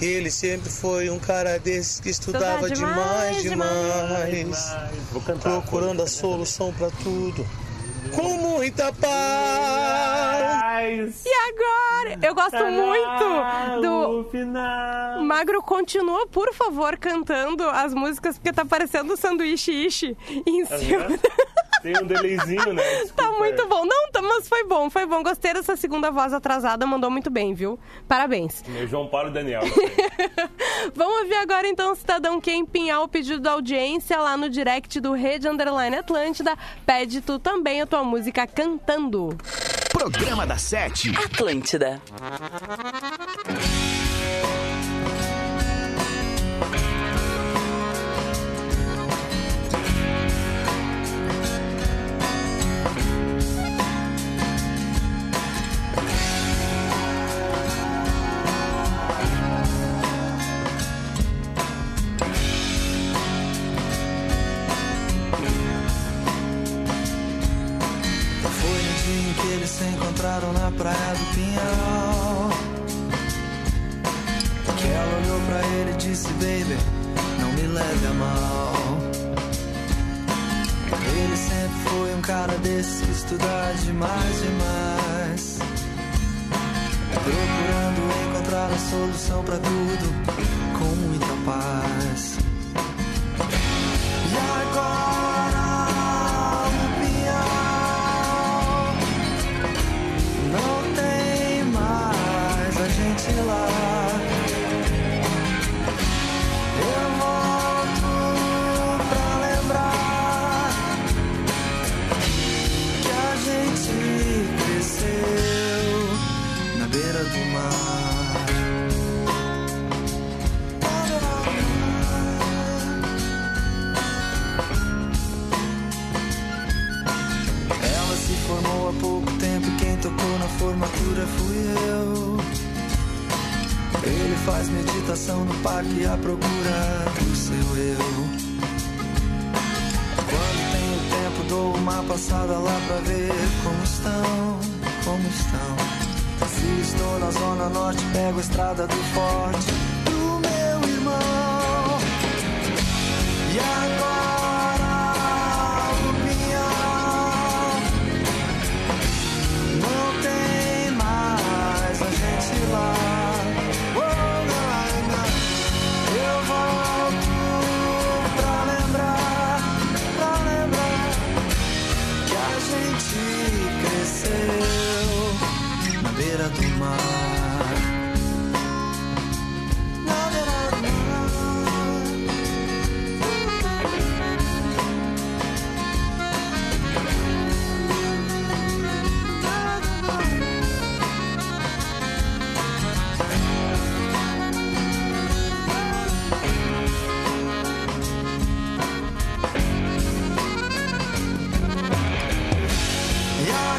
Ele 0.00 0.30
sempre 0.30 0.70
foi 0.70 1.08
um 1.08 1.18
cara 1.18 1.58
desses 1.58 2.00
que 2.00 2.10
estudava 2.10 2.70
demais, 2.70 3.42
demais, 3.42 4.30
demais. 4.30 4.76
Vou 5.12 5.22
cantar. 5.22 5.50
Procurando 5.50 6.02
a 6.02 6.06
solução 6.06 6.72
pra 6.72 6.90
tudo. 7.02 7.46
Com 8.14 8.36
muita 8.38 8.92
paz. 8.92 9.10
E 11.24 11.30
agora? 11.48 12.18
Eu 12.22 12.34
gosto 12.34 12.64
muito 12.64 13.80
do. 13.82 14.20
O 14.20 14.24
final. 14.30 15.22
Magro, 15.22 15.62
continua, 15.62 16.26
por 16.26 16.52
favor, 16.54 16.96
cantando 16.96 17.68
as 17.68 17.94
músicas, 17.94 18.36
porque 18.38 18.52
tá 18.52 18.64
parecendo 18.64 19.12
um 19.12 19.16
sanduíche 19.16 19.70
ishi 19.72 20.16
em 20.46 20.64
cima. 20.64 21.06
Tem 21.82 21.96
um 21.98 22.06
delayzinho, 22.06 22.72
né? 22.72 22.82
Tá 22.90 23.02
Desculpa. 23.02 23.38
muito 23.38 23.66
bom. 23.66 23.84
Não, 23.84 24.10
tá- 24.10 24.22
mas 24.22 24.48
foi 24.48 24.64
bom, 24.64 24.88
foi 24.90 25.06
bom. 25.06 25.22
Gostei 25.22 25.54
dessa 25.54 25.76
segunda 25.76 26.10
voz 26.10 26.32
atrasada, 26.32 26.86
mandou 26.86 27.10
muito 27.10 27.30
bem, 27.30 27.54
viu? 27.54 27.78
Parabéns. 28.06 28.62
Meu 28.68 28.86
João 28.86 29.06
Paulo 29.08 29.28
e 29.28 29.32
Daniel. 29.32 29.62
Vamos 30.94 31.20
ouvir 31.22 31.34
agora 31.36 31.66
então 31.68 31.92
o 31.92 31.94
cidadão 31.96 32.40
que 32.40 32.52
empenhar 32.52 33.02
o 33.02 33.08
pedido 33.08 33.40
da 33.40 33.52
audiência 33.52 34.18
lá 34.18 34.36
no 34.36 34.48
direct 34.50 35.00
do 35.00 35.12
Rede 35.12 35.48
Underline 35.48 35.96
Atlântida. 35.96 36.56
Pede 36.86 37.20
tu 37.20 37.38
também 37.38 37.80
a 37.80 37.86
tua 37.86 38.02
música 38.04 38.46
cantando. 38.46 39.36
Programa 39.92 40.46
da 40.46 40.56
Sete. 40.56 41.10
Atlântida. 41.16 42.00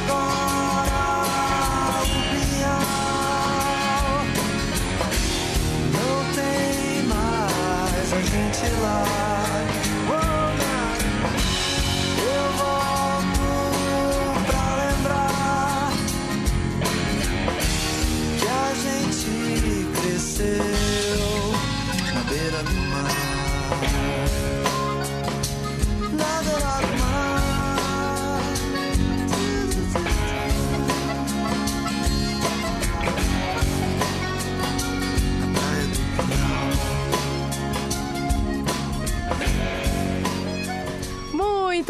E 0.01 0.09
agora 0.09 0.40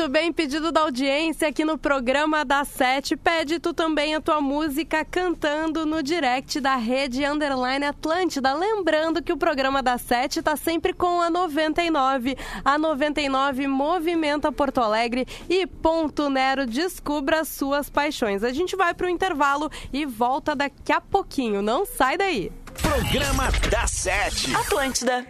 Muito 0.02 0.14
bem, 0.14 0.34
pedido 0.34 0.72
da 0.72 0.82
audiência 0.82 1.48
aqui 1.48 1.64
no 1.64 1.78
programa 1.78 2.44
da 2.44 2.66
Sete. 2.66 3.16
Pede 3.16 3.60
tu 3.60 3.72
também 3.72 4.16
a 4.16 4.20
tua 4.20 4.42
música 4.42 5.06
cantando 5.06 5.86
no 5.86 6.02
direct 6.02 6.60
da 6.60 6.76
Rede 6.76 7.24
Underline 7.24 7.86
Atlântida. 7.86 8.52
Lembrando 8.52 9.22
que 9.22 9.32
o 9.32 9.38
programa 9.38 9.84
da 9.84 10.00
Sete 10.00 10.42
tá 10.42 10.56
sempre 10.56 10.92
com 10.92 11.22
a 11.22 11.30
99. 11.30 12.36
A 12.66 12.80
99 12.80 13.68
movimenta 13.68 14.52
Porto 14.52 14.82
Alegre 14.82 15.28
e 15.48 15.68
Ponto 15.68 16.32
Nero 16.32 16.66
descubra 16.66 17.46
suas 17.46 17.88
paixões. 17.88 18.44
A 18.44 18.52
gente 18.52 18.76
vai 18.76 18.96
pro 18.96 19.08
intervalo 19.08 19.70
e 19.94 20.04
volta 20.04 20.56
daqui 20.56 20.92
a 20.92 21.00
pouquinho. 21.00 21.62
Não 21.62 21.86
sai 21.86 22.18
daí. 22.18 22.52
Programa 22.82 23.52
da 23.70 23.86
Sete. 23.86 24.52
Atlântida. 24.56 25.28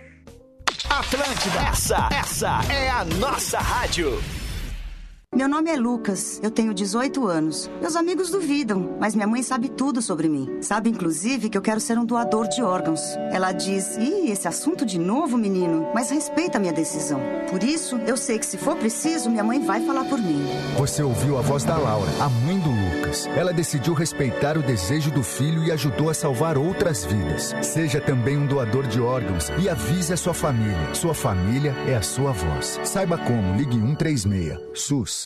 Atlântida. 0.89 1.59
Essa, 1.69 2.09
essa 2.09 2.61
é 2.71 2.89
a 2.89 3.03
nossa 3.03 3.59
rádio. 3.59 4.17
Meu 5.33 5.47
nome 5.47 5.71
é 5.71 5.77
Lucas, 5.77 6.41
eu 6.43 6.51
tenho 6.51 6.73
18 6.73 7.25
anos. 7.25 7.71
Meus 7.79 7.95
amigos 7.95 8.29
duvidam, 8.29 8.97
mas 8.99 9.15
minha 9.15 9.25
mãe 9.25 9.41
sabe 9.41 9.69
tudo 9.69 10.01
sobre 10.01 10.27
mim. 10.27 10.57
Sabe, 10.61 10.89
inclusive, 10.89 11.49
que 11.49 11.57
eu 11.57 11.61
quero 11.61 11.79
ser 11.79 11.97
um 11.97 12.03
doador 12.03 12.49
de 12.49 12.61
órgãos. 12.61 12.99
Ela 13.31 13.53
diz: 13.53 13.95
Ih, 13.95 14.29
esse 14.29 14.45
assunto 14.45 14.85
de 14.85 14.99
novo, 14.99 15.37
menino, 15.37 15.87
mas 15.95 16.09
respeita 16.09 16.59
minha 16.59 16.73
decisão. 16.73 17.21
Por 17.49 17.63
isso, 17.63 17.95
eu 18.05 18.17
sei 18.17 18.39
que 18.39 18.45
se 18.45 18.57
for 18.57 18.75
preciso, 18.75 19.29
minha 19.29 19.43
mãe 19.43 19.65
vai 19.65 19.79
falar 19.85 20.03
por 20.03 20.19
mim. 20.19 20.45
Você 20.77 21.01
ouviu 21.01 21.37
a 21.37 21.41
voz 21.41 21.63
da 21.63 21.77
Laura, 21.77 22.11
a 22.19 22.27
mãe 22.27 22.59
do 22.59 22.69
Lucas. 22.69 23.25
Ela 23.27 23.53
decidiu 23.53 23.93
respeitar 23.93 24.57
o 24.57 24.61
desejo 24.61 25.11
do 25.11 25.23
filho 25.23 25.63
e 25.63 25.71
ajudou 25.71 26.09
a 26.09 26.13
salvar 26.13 26.57
outras 26.57 27.05
vidas. 27.05 27.55
Seja 27.61 28.01
também 28.01 28.37
um 28.37 28.47
doador 28.47 28.85
de 28.85 28.99
órgãos 28.99 29.49
e 29.57 29.69
avise 29.69 30.11
a 30.11 30.17
sua 30.17 30.33
família. 30.33 30.93
Sua 30.93 31.13
família 31.13 31.73
é 31.87 31.95
a 31.95 32.01
sua 32.01 32.33
voz. 32.33 32.81
Saiba 32.83 33.17
como, 33.17 33.55
ligue 33.55 33.79
136. 33.79 34.59
SUS. 34.73 35.20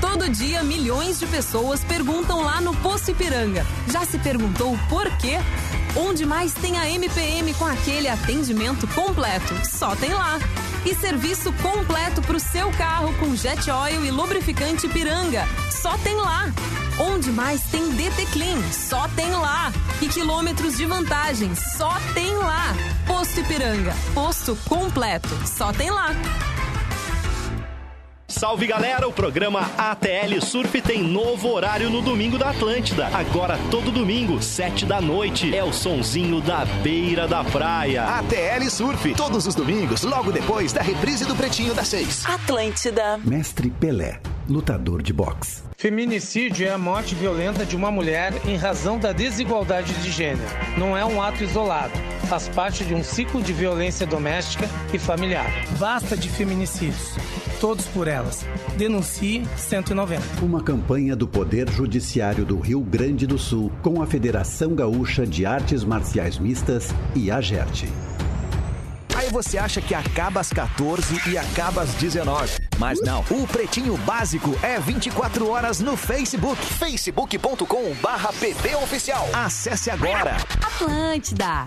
Todo 0.00 0.28
dia, 0.28 0.62
milhões 0.62 1.18
de 1.18 1.26
pessoas 1.26 1.82
perguntam 1.84 2.42
lá 2.42 2.60
no 2.60 2.74
Poço 2.76 3.10
Ipiranga. 3.10 3.66
Já 3.90 4.04
se 4.04 4.18
perguntou 4.18 4.78
por 4.88 5.08
quê? 5.16 5.38
Onde 5.96 6.24
mais 6.24 6.52
tem 6.54 6.78
a 6.78 6.88
MPM 6.88 7.52
com 7.54 7.64
aquele 7.64 8.08
atendimento 8.08 8.86
completo? 8.88 9.54
Só 9.66 9.94
tem 9.96 10.12
lá. 10.12 10.38
E 10.84 10.94
serviço 10.94 11.52
completo 11.54 12.20
para 12.22 12.36
o 12.36 12.40
seu 12.40 12.70
carro 12.72 13.14
com 13.18 13.36
jet 13.36 13.70
oil 13.70 14.04
e 14.04 14.10
lubrificante 14.10 14.86
Ipiranga? 14.86 15.46
Só 15.70 15.96
tem 15.98 16.16
lá. 16.16 16.52
Onde 16.98 17.30
mais 17.30 17.62
tem 17.64 17.90
DT 17.90 18.26
Clean? 18.26 18.60
Só 18.72 19.08
tem 19.16 19.30
lá. 19.30 19.72
E 20.00 20.08
quilômetros 20.08 20.76
de 20.76 20.84
vantagem? 20.84 21.54
Só 21.54 21.92
tem 22.14 22.34
lá. 22.34 22.74
Posto 23.06 23.40
Ipiranga. 23.40 23.94
Posto 24.14 24.56
completo. 24.68 25.28
Só 25.46 25.72
tem 25.72 25.90
lá. 25.90 26.10
Salve 28.42 28.66
galera, 28.66 29.06
o 29.06 29.12
programa 29.12 29.70
ATL 29.78 30.40
Surf 30.44 30.82
tem 30.82 31.00
novo 31.00 31.48
horário 31.52 31.88
no 31.88 32.02
domingo 32.02 32.36
da 32.36 32.50
Atlântida. 32.50 33.06
Agora 33.06 33.56
todo 33.70 33.92
domingo, 33.92 34.42
sete 34.42 34.84
da 34.84 35.00
noite, 35.00 35.54
é 35.54 35.62
o 35.62 35.72
sonzinho 35.72 36.40
da 36.40 36.64
beira 36.82 37.28
da 37.28 37.44
praia. 37.44 38.02
ATL 38.02 38.68
Surf, 38.68 39.14
todos 39.14 39.46
os 39.46 39.54
domingos, 39.54 40.02
logo 40.02 40.32
depois 40.32 40.72
da 40.72 40.82
reprise 40.82 41.24
do 41.24 41.36
Pretinho 41.36 41.72
das 41.72 41.86
Seis. 41.86 42.26
Atlântida. 42.26 43.16
Mestre 43.18 43.70
Pelé, 43.70 44.18
lutador 44.48 45.02
de 45.02 45.12
boxe. 45.12 45.62
Feminicídio 45.78 46.66
é 46.66 46.70
a 46.70 46.78
morte 46.78 47.14
violenta 47.14 47.64
de 47.64 47.76
uma 47.76 47.92
mulher 47.92 48.32
em 48.44 48.56
razão 48.56 48.98
da 48.98 49.12
desigualdade 49.12 49.92
de 49.94 50.10
gênero. 50.10 50.50
Não 50.76 50.96
é 50.96 51.04
um 51.04 51.22
ato 51.22 51.44
isolado. 51.44 51.92
Faz 52.28 52.48
parte 52.48 52.84
de 52.84 52.94
um 52.94 53.04
ciclo 53.04 53.42
de 53.42 53.52
violência 53.52 54.06
doméstica 54.06 54.68
e 54.92 54.98
familiar. 54.98 55.46
Basta 55.78 56.16
de 56.16 56.28
feminicídios. 56.28 57.14
Todos 57.62 57.86
por 57.86 58.08
elas. 58.08 58.44
Denuncie 58.76 59.44
190. 59.56 60.44
Uma 60.44 60.60
campanha 60.64 61.14
do 61.14 61.28
Poder 61.28 61.70
Judiciário 61.70 62.44
do 62.44 62.58
Rio 62.58 62.80
Grande 62.80 63.24
do 63.24 63.38
Sul 63.38 63.70
com 63.80 64.02
a 64.02 64.06
Federação 64.06 64.74
Gaúcha 64.74 65.24
de 65.24 65.46
Artes 65.46 65.84
Marciais 65.84 66.40
Mistas 66.40 66.92
e 67.14 67.30
a 67.30 67.40
GERT. 67.40 67.84
Você 69.32 69.56
acha 69.56 69.80
que 69.80 69.94
acaba 69.94 70.40
às 70.40 70.50
14 70.50 71.30
e 71.30 71.38
acaba 71.38 71.80
às 71.80 71.94
19. 71.94 72.52
Mas 72.78 73.00
não, 73.00 73.24
o 73.30 73.46
Pretinho 73.46 73.96
Básico 73.96 74.54
é 74.62 74.78
24 74.78 75.48
horas 75.48 75.80
no 75.80 75.96
Facebook. 75.96 76.62
facebook.com 76.62 77.94
barra 78.02 78.28
Oficial. 78.82 79.26
Acesse 79.32 79.90
agora. 79.90 80.36
Atlântida. 80.60 81.64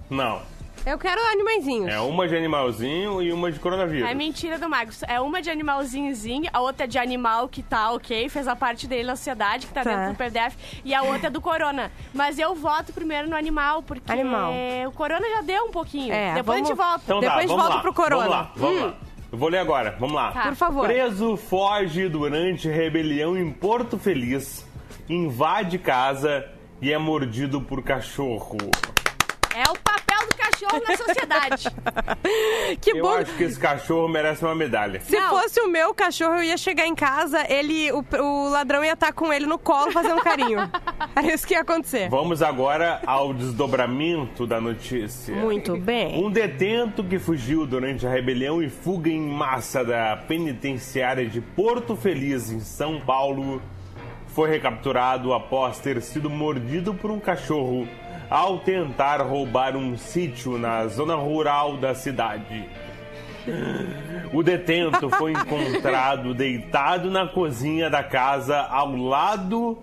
Não. 0.07 0.43
Eu 0.85 0.99
quero 0.99 1.19
animaizinhos. 1.31 1.91
É 1.91 1.99
uma 1.99 2.27
de 2.27 2.35
animalzinho 2.35 3.19
e 3.21 3.33
uma 3.33 3.51
de 3.51 3.59
coronavírus. 3.59 4.07
É 4.07 4.13
mentira 4.13 4.59
do 4.59 4.69
Marcos. 4.69 5.01
É 5.07 5.19
uma 5.19 5.41
de 5.41 5.49
animalzinhozinho, 5.49 6.47
a 6.53 6.61
outra 6.61 6.83
é 6.83 6.87
de 6.87 6.99
animal 6.99 7.49
que 7.49 7.63
tá 7.63 7.91
ok, 7.91 8.29
fez 8.29 8.47
a 8.47 8.55
parte 8.55 8.85
dele 8.87 9.05
na 9.05 9.15
sociedade, 9.15 9.65
que 9.65 9.73
tá, 9.73 9.83
Tá. 9.83 9.89
dentro 9.95 10.13
do 10.13 10.17
PDF, 10.17 10.55
e 10.83 10.93
a 10.93 11.01
outra 11.01 11.27
é 11.27 11.29
do 11.31 11.41
corona. 11.41 11.91
Mas 12.13 12.37
eu 12.37 12.53
voto 12.53 12.93
primeiro 12.93 13.27
no 13.27 13.35
animal, 13.35 13.81
porque 13.81 14.11
Animal. 14.11 14.51
o 14.87 14.91
corona 14.91 15.27
já 15.27 15.41
deu 15.41 15.63
um 15.65 15.71
pouquinho. 15.71 16.13
É, 16.13 16.35
Depois 16.35 16.45
vamos- 16.45 16.61
a 16.61 16.65
gente 16.69 16.77
volta. 16.77 17.01
Então 17.03 17.19
Depois 17.19 17.33
tá, 17.33 17.37
a 17.37 17.41
gente 17.41 17.49
vamos 17.49 17.63
volta 17.63 17.75
lá. 17.77 17.81
pro 17.81 17.93
corona. 17.93 18.21
Vamos 18.23 18.31
lá, 18.35 18.51
vamos 18.55 18.77
Hum. 18.81 18.85
lá. 18.85 18.93
Eu 19.31 19.37
vou 19.39 19.49
ler 19.49 19.57
agora, 19.57 19.95
vamos 19.99 20.15
lá. 20.15 20.31
Tá. 20.31 20.43
Por 20.43 20.55
favor. 20.55 20.85
Preso 20.85 21.35
foge 21.35 22.07
durante 22.07 22.69
rebelião 22.69 23.35
em 23.35 23.51
Porto 23.51 23.97
Feliz, 23.97 24.65
invade 25.09 25.79
casa 25.79 26.45
e 26.79 26.93
é 26.93 26.97
mordido 26.99 27.59
por 27.59 27.81
cachorro. 27.83 28.55
É 29.55 29.63
o 29.71 29.73
cachorro 30.59 30.83
na 30.87 30.97
sociedade. 30.97 31.65
Que 32.81 32.91
Eu 32.91 33.03
bom. 33.03 33.13
acho 33.13 33.35
que 33.35 33.43
esse 33.43 33.59
cachorro 33.59 34.07
merece 34.07 34.43
uma 34.43 34.55
medalha. 34.55 34.99
Se 34.99 35.19
fosse 35.21 35.59
o 35.61 35.67
meu 35.67 35.93
cachorro, 35.93 36.35
eu 36.35 36.43
ia 36.43 36.57
chegar 36.57 36.85
em 36.87 36.95
casa, 36.95 37.45
ele, 37.51 37.91
o, 37.91 38.03
o 38.19 38.49
ladrão 38.49 38.83
ia 38.83 38.93
estar 38.93 39.13
com 39.13 39.31
ele 39.31 39.45
no 39.45 39.57
colo 39.57 39.91
fazendo 39.91 40.21
carinho. 40.21 40.59
Era 41.15 41.27
isso 41.33 41.45
que 41.45 41.53
ia 41.53 41.61
acontecer. 41.61 42.09
Vamos 42.09 42.41
agora 42.41 43.01
ao 43.05 43.33
desdobramento 43.33 44.45
da 44.47 44.59
notícia. 44.59 45.35
Muito 45.35 45.77
bem. 45.77 46.23
Um 46.23 46.29
detento 46.29 47.03
que 47.03 47.19
fugiu 47.19 47.65
durante 47.65 48.05
a 48.05 48.09
rebelião 48.09 48.61
e 48.61 48.69
fuga 48.69 49.09
em 49.09 49.21
massa 49.21 49.83
da 49.83 50.17
penitenciária 50.17 51.27
de 51.27 51.41
Porto 51.41 51.95
Feliz, 51.95 52.51
em 52.51 52.59
São 52.59 52.99
Paulo, 52.99 53.61
foi 54.27 54.49
recapturado 54.49 55.33
após 55.33 55.79
ter 55.79 56.01
sido 56.01 56.29
mordido 56.29 56.93
por 56.93 57.09
um 57.11 57.19
cachorro 57.19 57.87
ao 58.29 58.59
tentar 58.59 59.21
roubar 59.21 59.75
um 59.75 59.97
sítio 59.97 60.57
na 60.57 60.87
zona 60.87 61.15
rural 61.15 61.77
da 61.77 61.93
cidade. 61.93 62.67
O 64.33 64.41
detento 64.41 65.09
foi 65.09 65.31
encontrado 65.31 66.33
deitado 66.33 67.11
na 67.11 67.27
cozinha 67.27 67.89
da 67.89 68.03
casa 68.03 68.59
ao 68.59 68.95
lado 68.95 69.77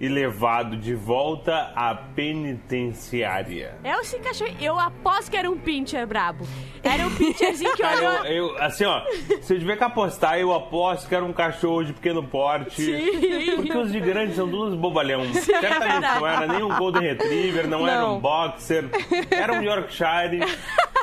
e 0.00 0.08
levado 0.08 0.78
de 0.78 0.94
volta 0.94 1.72
à 1.76 1.94
penitenciária. 1.94 3.74
É 3.84 3.90
esse 4.00 4.18
cachorro. 4.18 4.50
Eu 4.58 4.78
aposto 4.78 5.30
que 5.30 5.36
era 5.36 5.50
um 5.50 5.58
pincher 5.58 6.06
brabo. 6.06 6.46
Era 6.82 7.06
um 7.06 7.14
pincherzinho 7.14 7.74
que 7.76 7.82
olhou. 7.84 8.24
eu, 8.24 8.46
eu- 8.56 8.62
assim, 8.62 8.84
ó, 8.86 9.02
se 9.42 9.52
eu 9.54 9.58
tiver 9.58 9.76
que 9.76 9.84
apostar, 9.84 10.38
eu 10.38 10.54
aposto 10.54 11.06
que 11.06 11.14
era 11.14 11.22
um 11.24 11.32
cachorro 11.34 11.84
de 11.84 11.92
pequeno 11.92 12.22
porte. 12.26 12.80
Sim. 12.82 13.56
Porque 13.56 13.76
os 13.76 13.92
de 13.92 14.00
grandes 14.00 14.36
são 14.36 14.50
todos 14.50 14.74
bobalhão. 14.74 15.22
Certamente 15.34 15.92
verdade. 15.92 16.20
não 16.20 16.26
era 16.26 16.46
nem 16.46 16.62
um 16.62 16.74
Golden 16.78 17.02
Retriever, 17.02 17.68
não, 17.68 17.86
era 17.86 18.00
Não. 18.00 18.16
um 18.16 18.20
Boxer, 18.20 18.84
era 19.30 19.52
um 19.52 19.62
Yorkshire, 19.62 20.40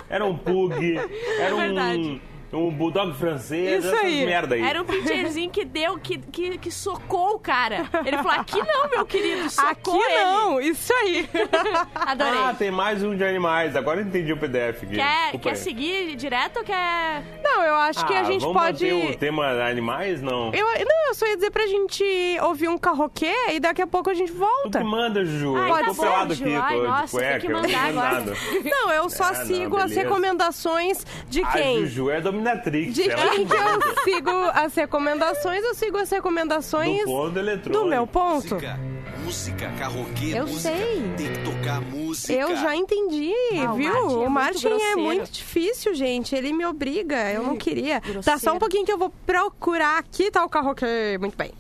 era 0.10 0.26
um 0.26 0.36
Pug, 0.36 0.98
era 1.40 1.56
um. 1.56 2.20
Um 2.54 2.72
Bulldog 2.72 3.14
francês, 3.18 3.84
Isso 3.84 3.94
essas 3.94 4.06
aí. 4.06 4.26
merda 4.26 4.56
aí. 4.56 4.62
Era 4.62 4.82
um 4.82 4.86
pincherzinho 4.86 5.50
que 5.50 5.66
deu, 5.66 5.98
que, 5.98 6.18
que, 6.18 6.58
que 6.58 6.72
socou 6.72 7.36
o 7.36 7.40
cara. 7.40 7.88
Ele 8.06 8.18
falou: 8.18 8.32
aqui 8.32 8.58
não, 8.58 8.90
meu 8.90 9.06
querido, 9.06 9.42
Aqui 9.42 9.50
socou 9.50 10.02
ele. 10.06 10.18
não, 10.24 10.62
isso 10.62 10.94
aí. 10.94 11.30
Adorei. 11.96 12.40
Ah, 12.40 12.56
tem 12.58 12.72
mais 12.72 13.04
um 13.04 13.16
de 13.16 13.24
animais. 13.24 13.76
Agora 13.76 14.00
eu 14.02 14.06
entendi 14.06 14.32
o 14.32 14.38
PDF 14.38 14.84
aqui. 14.84 14.96
Quer, 14.96 15.22
Desculpa 15.24 15.40
quer 15.44 15.50
aí. 15.50 15.56
seguir 15.58 16.16
direto 16.16 16.58
ou 16.58 16.64
quer. 16.64 17.24
Não, 17.44 17.64
eu 17.64 17.76
acho 17.76 18.06
que 18.06 18.14
Ah, 18.14 18.22
a 18.22 18.24
gente 18.24 18.42
vamos 18.42 18.58
pode. 18.62 18.86
manter 18.92 19.12
o 19.12 19.18
tema 19.18 19.48
animais, 19.64 20.22
não? 20.22 20.54
Eu, 20.54 20.66
não, 20.66 21.08
eu 21.10 21.16
só 21.16 21.26
ia 21.28 21.36
dizer 21.36 21.52
pra 21.52 21.68
gente 21.68 22.04
ouvir 22.44 22.70
um 22.70 22.78
carroquê 22.78 23.34
e 23.52 23.60
daqui 23.60 23.82
a 23.82 23.88
pouco 23.88 24.10
a 24.10 24.14
gente 24.14 24.32
Tu 24.32 24.38
volta. 24.38 24.80
que 24.80 24.84
manda, 24.86 25.24
Juju. 25.26 25.56
Ai, 25.58 25.70
eu 25.72 25.76
tá 25.76 25.86
tô 25.86 25.94
bom, 25.94 26.02
pelado 26.04 26.34
Ju. 26.34 26.44
aqui, 26.46 26.56
Ai, 26.56 26.76
tô 26.78 26.84
nossa, 26.84 27.06
de 27.06 27.12
cueca, 27.12 27.32
tem 27.32 27.40
que 27.42 27.48
eu 27.48 27.52
não 27.52 27.62
mandar 27.62 27.86
agora. 27.88 28.36
Não, 28.64 28.92
eu 28.92 29.10
só 29.10 29.26
Ah, 29.28 29.34
não, 29.34 29.46
sigo 29.46 29.76
as 29.78 29.84
beleza. 29.90 30.02
recomendações 30.02 31.06
de 31.28 31.44
A 31.44 31.48
quem? 31.52 31.80
Juju 31.86 32.10
é 32.10 32.22
dominatrix. 32.38 32.94
De 32.94 33.10
ela 33.10 33.32
quem 33.32 33.46
que 33.46 33.54
eu 33.56 34.04
sigo 34.04 34.30
as 34.54 34.74
recomendações? 34.76 35.64
Eu 35.64 35.76
sigo 35.76 35.98
as 35.98 36.10
recomendações 36.10 37.00
Do 37.00 37.06
ponto 37.06 37.38
eletrônico. 37.40 37.84
do 37.84 37.90
meu 37.90 38.08
ponto. 38.08 38.58
Música, 39.24 39.70
carroquê, 39.78 40.32
Eu 40.36 40.48
música. 40.48 40.74
sei. 40.76 41.04
Tem 41.18 41.34
que 41.34 41.40
tocar 41.44 41.82
música. 41.82 42.32
Eu 42.34 42.56
já 42.56 42.74
entendi, 42.76 43.34
Ah, 43.60 43.74
o 43.74 43.76
viu? 43.76 43.90
Martin 43.92 43.98
é 43.98 44.00
o 44.06 44.16
muito 44.20 44.30
Martin 44.32 44.66
é 44.68 44.70
grosseiro. 44.70 45.00
muito 45.02 45.32
difícil, 45.32 45.94
gente. 45.96 46.34
Ele 46.36 46.54
me 46.54 46.66
obriga, 46.66 47.30
eu 47.32 47.44
não 47.44 47.58
queria. 47.58 48.00
Tá, 48.00 48.08
só 48.08 48.12
grosseiro. 48.22 48.56
um 48.56 48.60
pouquinho 48.60 48.86
que 48.86 48.92
eu 48.92 48.98
vou 48.98 49.12
procurar 49.26 49.98
aqui, 49.98 50.32
tá 50.32 50.46
o 50.46 50.50
carroquê. 50.50 51.18
Muito 51.20 51.36
bem. 51.38 51.52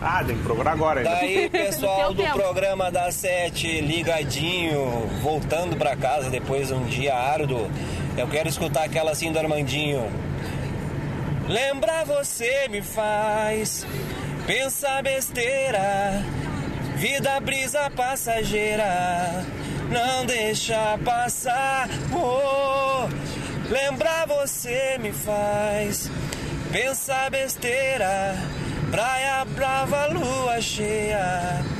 Ah, 0.00 0.22
tem 0.24 0.36
que 0.36 0.42
procurar 0.44 0.72
agora 0.72 1.00
ainda. 1.00 1.10
Daí, 1.10 1.48
pessoal 1.50 2.12
do 2.14 2.22
programa 2.22 2.90
da 2.92 3.10
Sete, 3.10 3.80
ligadinho, 3.80 5.08
voltando 5.22 5.74
pra 5.76 5.96
casa 5.96 6.30
depois 6.30 6.68
de 6.68 6.74
um 6.74 6.84
dia 6.84 7.14
árduo, 7.14 7.68
eu 8.16 8.26
quero 8.28 8.48
escutar 8.48 8.84
aquela 8.84 9.12
assim 9.12 9.30
do 9.30 9.38
Armandinho. 9.38 10.10
Lembrar 11.48 12.04
você 12.04 12.66
me 12.68 12.82
faz 12.82 13.86
pensar 14.46 15.02
besteira, 15.02 16.22
vida 16.96 17.38
brisa 17.40 17.90
passageira, 17.90 19.44
não 19.90 20.24
deixa 20.24 20.98
passar. 21.04 21.88
Oh, 22.12 23.06
lembrar 23.70 24.26
você 24.26 24.98
me 24.98 25.12
faz 25.12 26.10
pensar 26.72 27.30
besteira, 27.30 28.34
praia 28.90 29.44
brava, 29.44 30.06
lua 30.06 30.60
cheia. 30.60 31.75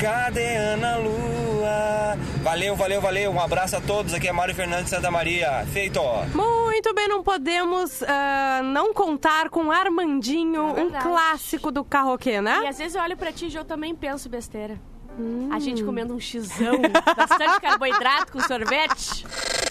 Cadê 0.00 0.56
Ana 0.56 0.96
Lua? 0.96 2.16
Valeu, 2.42 2.74
valeu, 2.74 3.00
valeu. 3.02 3.30
Um 3.30 3.40
abraço 3.40 3.76
a 3.76 3.80
todos. 3.82 4.14
Aqui 4.14 4.28
é 4.28 4.32
Mário 4.32 4.54
Fernandes 4.54 4.88
Santa 4.88 5.10
Maria. 5.10 5.66
Feito. 5.72 6.00
Muito 6.34 6.94
bem, 6.94 7.06
não 7.06 7.22
podemos 7.22 8.02
ah, 8.04 8.62
não 8.64 8.94
contar 8.94 9.50
com 9.50 9.70
Armandinho, 9.70 10.74
É 10.74 10.82
um 10.82 10.90
clássico 10.90 11.70
do 11.70 11.84
carroquê, 11.84 12.36
E 12.36 12.40
né? 12.40 12.64
às 12.66 12.78
vezes 12.78 12.94
eu 12.94 13.02
olho 13.02 13.16
pra 13.16 13.30
ti 13.30 13.48
e 13.48 13.54
eu 13.54 13.64
também 13.64 13.94
penso 13.94 14.30
besteira. 14.30 14.80
Hum. 15.18 15.50
A 15.52 15.58
gente 15.58 15.84
comendo 15.84 16.14
um 16.14 16.20
xizão, 16.20 16.80
bastante 17.14 17.60
carboidrato 17.60 18.32
com 18.32 18.40
sorvete. 18.40 19.26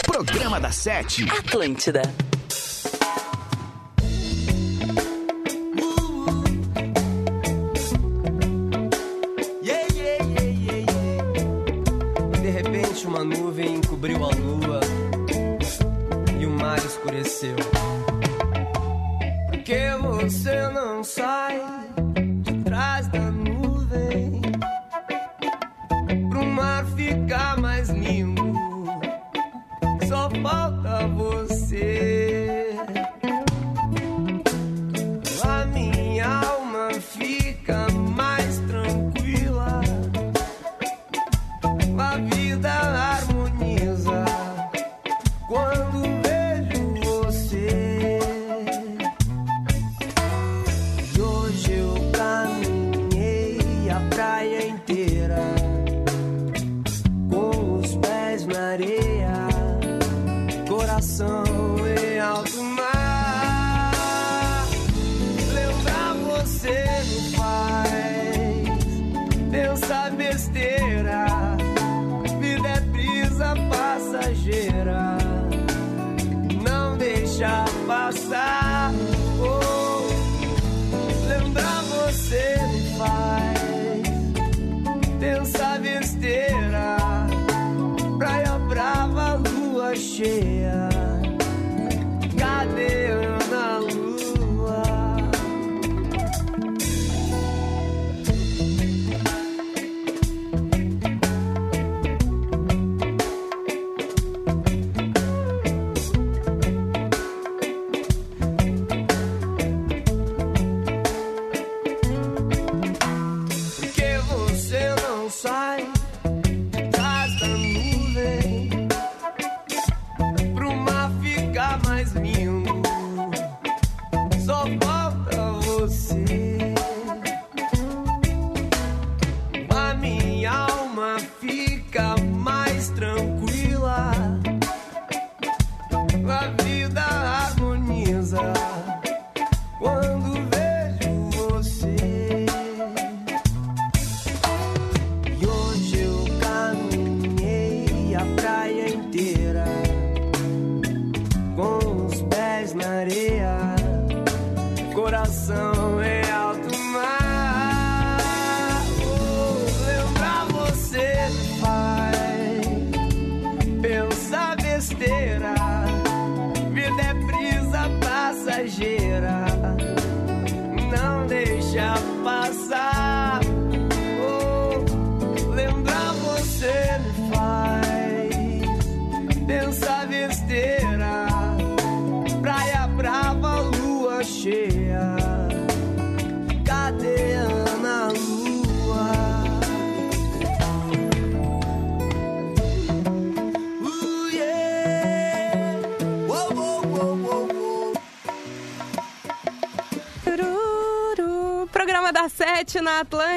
Programa 0.05 0.59
da 0.59 0.69
Sete. 0.69 1.25
Atlântida. 1.31 2.03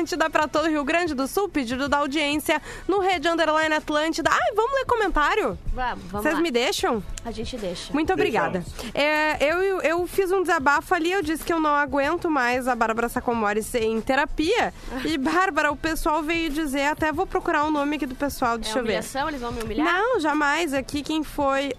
Atlântida 0.03 0.29
para 0.29 0.49
todo 0.49 0.65
o 0.65 0.69
Rio 0.69 0.85
Grande 0.85 1.15
do 1.15 1.29
Sul, 1.29 1.49
pedido 1.49 1.89
da 1.89 1.99
audiência 1.99 2.61
no 2.89 2.99
Rede 2.99 3.29
Underline 3.29 3.75
Atlântida. 3.75 4.31
Ai, 4.33 4.53
vamos 4.55 4.73
ler 4.73 4.85
comentário? 4.85 5.59
Vamos, 5.73 6.05
vamos 6.07 6.27
Vocês 6.27 6.39
me 6.41 6.51
deixam? 6.51 7.03
A 7.25 7.31
gente 7.31 7.57
deixa. 7.57 7.93
Muito 7.93 8.13
obrigada. 8.13 8.65
É, 8.93 9.45
eu, 9.45 9.81
eu 9.81 10.07
fiz 10.09 10.33
um 10.33 10.43
desabafo 10.43 10.93
ali, 10.93 11.13
eu 11.13 11.23
disse 11.23 11.45
que 11.45 11.53
eu 11.53 11.61
não 11.61 11.71
aguento 11.71 12.29
mais 12.29 12.67
a 12.67 12.75
Bárbara 12.75 13.09
Sacomori 13.09 13.63
ser 13.63 13.85
em 13.85 14.01
terapia. 14.01 14.75
E, 15.05 15.19
Bárbara, 15.19 15.71
o 15.73 15.77
pessoal 15.77 16.23
veio 16.23 16.49
dizer, 16.49 16.87
até 16.87 17.13
vou 17.13 17.27
procurar 17.27 17.65
o 17.65 17.71
nome 17.71 17.97
aqui 17.97 18.07
do 18.07 18.15
pessoal, 18.15 18.57
deixa 18.57 18.79
é 18.79 18.81
eu 18.81 18.85
ver. 18.85 18.91
humilhação? 18.91 19.29
Eles 19.29 19.41
vão 19.41 19.51
me 19.53 19.63
humilhar? 19.63 19.85
Não, 19.85 20.21
jamais. 20.21 20.73
Aqui 20.73 21.03
quem 21.03 21.25
foi? 21.25 21.73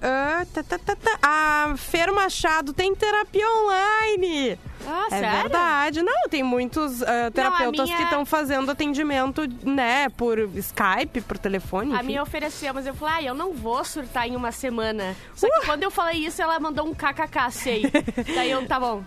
Tá, 0.54 0.64
tá, 0.64 0.78
tá. 0.96 1.20
A 1.22 1.74
Fer 1.78 2.12
Machado 2.12 2.74
tem 2.74 2.94
terapia 2.94 3.46
online. 3.50 4.60
Ah, 4.88 5.06
é 5.08 5.20
sério? 5.20 5.42
verdade. 5.42 6.02
Não, 6.04 6.30
tem 6.30 6.44
muitos 6.44 7.02
ah, 7.04 7.32
terapeutas 7.34 7.86
minha- 7.86 7.98
que 7.98 8.04
estão 8.04 8.26
fazendo 8.26 8.70
atendimento, 8.72 9.44
né, 9.64 10.10
por 10.10 10.38
Skype, 10.40 11.22
por 11.22 11.38
telefone. 11.38 11.92
A 11.94 11.96
enfim. 11.98 12.06
minha 12.08 12.24
ofereceu, 12.24 12.74
mas 12.74 12.86
eu 12.88 12.94
falei, 12.94 13.16
ah, 13.16 13.22
eu 13.30 13.34
não 13.34 13.54
vou 13.54 13.84
surtar 13.84 14.28
em 14.28 14.36
uma 14.36 14.52
semana. 14.52 15.16
Só 15.36 15.48
que 15.48 15.66
quando 15.66 15.84
eu 15.84 15.92
falei 15.92 16.26
isso, 16.26 16.42
ela 16.42 16.60
mandou 16.60 16.86
um 16.88 16.94
kkk, 16.94 17.52
sei. 17.52 17.84
Daí 18.36 18.52
eu, 18.52 18.66
tá 18.68 18.80
bom. 18.80 19.04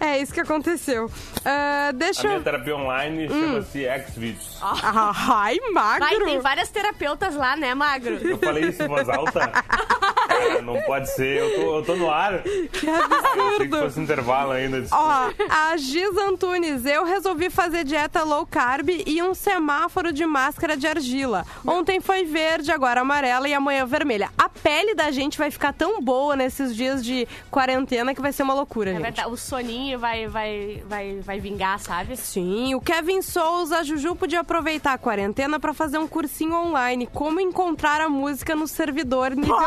É 0.00 0.18
isso 0.20 0.32
que 0.32 0.40
aconteceu. 0.40 1.10
A 1.44 1.92
deixa 1.92 2.22
minha 2.24 2.38
eu. 2.38 2.42
terapia 2.42 2.76
online 2.76 3.28
chama-se 3.28 3.86
Xvideos. 4.10 4.58
Ah, 4.62 5.12
ai, 5.30 5.56
magro. 5.72 6.00
Vai, 6.08 6.18
tem 6.18 6.38
várias 6.40 6.68
terapeutas 6.68 7.34
lá, 7.34 7.56
né, 7.56 7.74
Magro? 7.74 8.14
Eu 8.14 8.38
falei 8.38 8.64
isso 8.68 8.82
em 8.82 8.88
voz 8.88 9.08
alta? 9.08 9.50
Cara, 10.28 10.62
não 10.62 10.80
pode 10.82 11.10
ser, 11.14 11.38
eu 11.38 11.54
tô, 11.54 11.76
eu 11.78 11.84
tô 11.84 11.96
no 11.96 12.10
ar. 12.10 12.42
Que 12.42 12.86
Eu 12.86 12.94
achei 12.94 13.08
que 13.08 13.40
absurdo. 13.64 13.78
fosse 13.80 14.00
intervalo 14.00 14.52
ainda. 14.52 14.80
desculpa. 14.80 15.04
Ó, 15.08 15.30
a 15.50 15.76
Giz 15.76 16.16
Antunes, 16.16 16.84
eu 16.84 17.04
resolvi 17.04 17.48
fazer 17.50 17.84
dieta 17.84 18.22
low 18.22 18.46
carb 18.46 18.88
e 19.06 19.22
um 19.22 19.34
semáforo 19.34 20.12
de 20.12 20.26
máscara 20.26 20.76
de 20.76 20.86
argila. 20.86 21.46
Ontem 21.66 22.00
foi 22.00 22.24
verde, 22.24 22.70
agora 22.70 23.00
amarela 23.00 23.48
e 23.48 23.54
amanhã 23.54 23.86
vermelha. 23.86 24.30
A 24.36 24.48
pele 24.48 24.94
da 24.94 25.10
gente 25.10 25.38
vai 25.38 25.50
ficar 25.50 25.72
tão 25.72 26.00
boa 26.02 26.36
nesses 26.36 26.74
dias 26.76 27.04
de 27.04 27.26
quarentena 27.50 28.14
que 28.14 28.20
vai 28.20 28.32
ser 28.32 28.42
uma 28.42 28.54
loucura, 28.54 28.90
É 28.90 28.92
gente. 28.94 29.02
verdade, 29.02 29.30
o 29.30 29.36
soninho 29.36 29.98
vai, 29.98 30.26
vai, 30.28 30.82
vai, 30.86 31.20
vai 31.20 31.40
vingar, 31.40 31.78
sabe? 31.78 32.16
Sim, 32.16 32.74
o 32.74 32.80
Kevin 32.80 33.22
Souza, 33.22 33.78
a 33.78 33.82
Juju 33.82 34.14
podia 34.14 34.40
aproveitar 34.40 34.92
a 34.92 34.98
quarentena 34.98 35.58
pra 35.58 35.72
fazer 35.72 35.98
um 35.98 36.06
cursinho 36.06 36.54
online. 36.54 37.06
Como 37.06 37.40
encontrar 37.40 38.00
a 38.00 38.08
música 38.08 38.54
no 38.54 38.66
servidor 38.66 39.30
nível 39.34 39.56
1. 39.56 39.58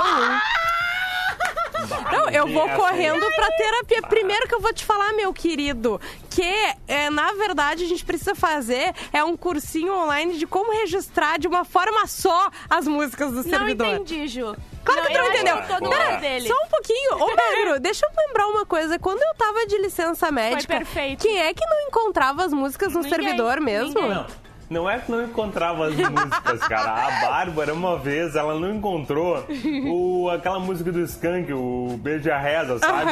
Não, 2.11 2.29
eu 2.29 2.47
vou 2.47 2.63
Essa 2.63 2.71
aí. 2.73 2.77
correndo 2.79 3.25
pra 3.36 3.47
terapia. 3.51 4.01
Primeiro 4.03 4.47
que 4.47 4.55
eu 4.55 4.61
vou 4.61 4.73
te 4.73 4.86
falar, 4.86 5.13
meu 5.13 5.34
querido, 5.34 5.99
que 6.29 6.43
é, 6.88 7.09
na 7.09 7.34
verdade 7.34 7.84
a 7.84 7.88
gente 7.88 8.03
precisa 8.05 8.34
fazer 8.36 8.93
é 9.11 9.23
um 9.23 9.36
cursinho 9.38 9.93
online 9.93 10.38
de 10.38 10.45
como 10.47 10.71
registrar 10.71 11.38
de 11.39 11.47
uma 11.47 11.63
forma 11.65 12.05
só 12.07 12.49
as 12.69 12.88
músicas 12.88 13.29
do 13.32 13.38
Não 13.38 13.43
servidor. 13.43 13.88
entendi, 13.95 14.27
Ju. 14.27 14.55
Claro 14.84 15.01
que 15.03 15.13
tu 15.13 15.17
não 15.19 15.27
entendeu. 15.27 15.57
Pera, 15.57 15.79
lado 15.79 16.21
dele. 16.21 16.47
Só 16.47 16.55
um 16.55 16.67
pouquinho. 16.67 17.13
Ô, 17.15 17.27
Pedro, 17.36 17.79
deixa 17.79 18.05
eu 18.05 18.09
lembrar 18.27 18.47
uma 18.47 18.65
coisa. 18.65 18.97
Quando 18.97 19.21
eu 19.21 19.36
tava 19.36 19.65
de 19.67 19.77
licença 19.77 20.32
médica, 20.32 20.75
perfeito. 20.77 21.21
quem 21.21 21.39
é 21.39 21.53
que 21.53 21.63
não 21.67 21.82
encontrava 21.88 22.43
as 22.43 22.51
músicas 22.51 22.93
no 22.93 23.01
Ninguém, 23.01 23.11
servidor 23.19 23.59
mesmo? 23.61 23.93
ninguém. 23.93 24.09
Não, 24.09 24.25
não 24.72 24.89
é 24.89 24.99
que 24.99 25.11
não 25.11 25.22
encontrava 25.24 25.88
as 25.88 25.95
músicas, 25.95 26.59
cara. 26.61 27.07
A 27.07 27.28
Bárbara, 27.28 27.74
uma 27.74 27.97
vez, 27.97 28.36
ela 28.36 28.57
não 28.57 28.74
encontrou 28.74 29.45
o, 29.86 30.30
aquela 30.30 30.59
música 30.59 30.91
do 30.91 31.01
Skank, 31.01 31.51
o 31.51 31.99
Beija 32.01 32.38
Reza, 32.38 32.80
sabe? 32.80 33.11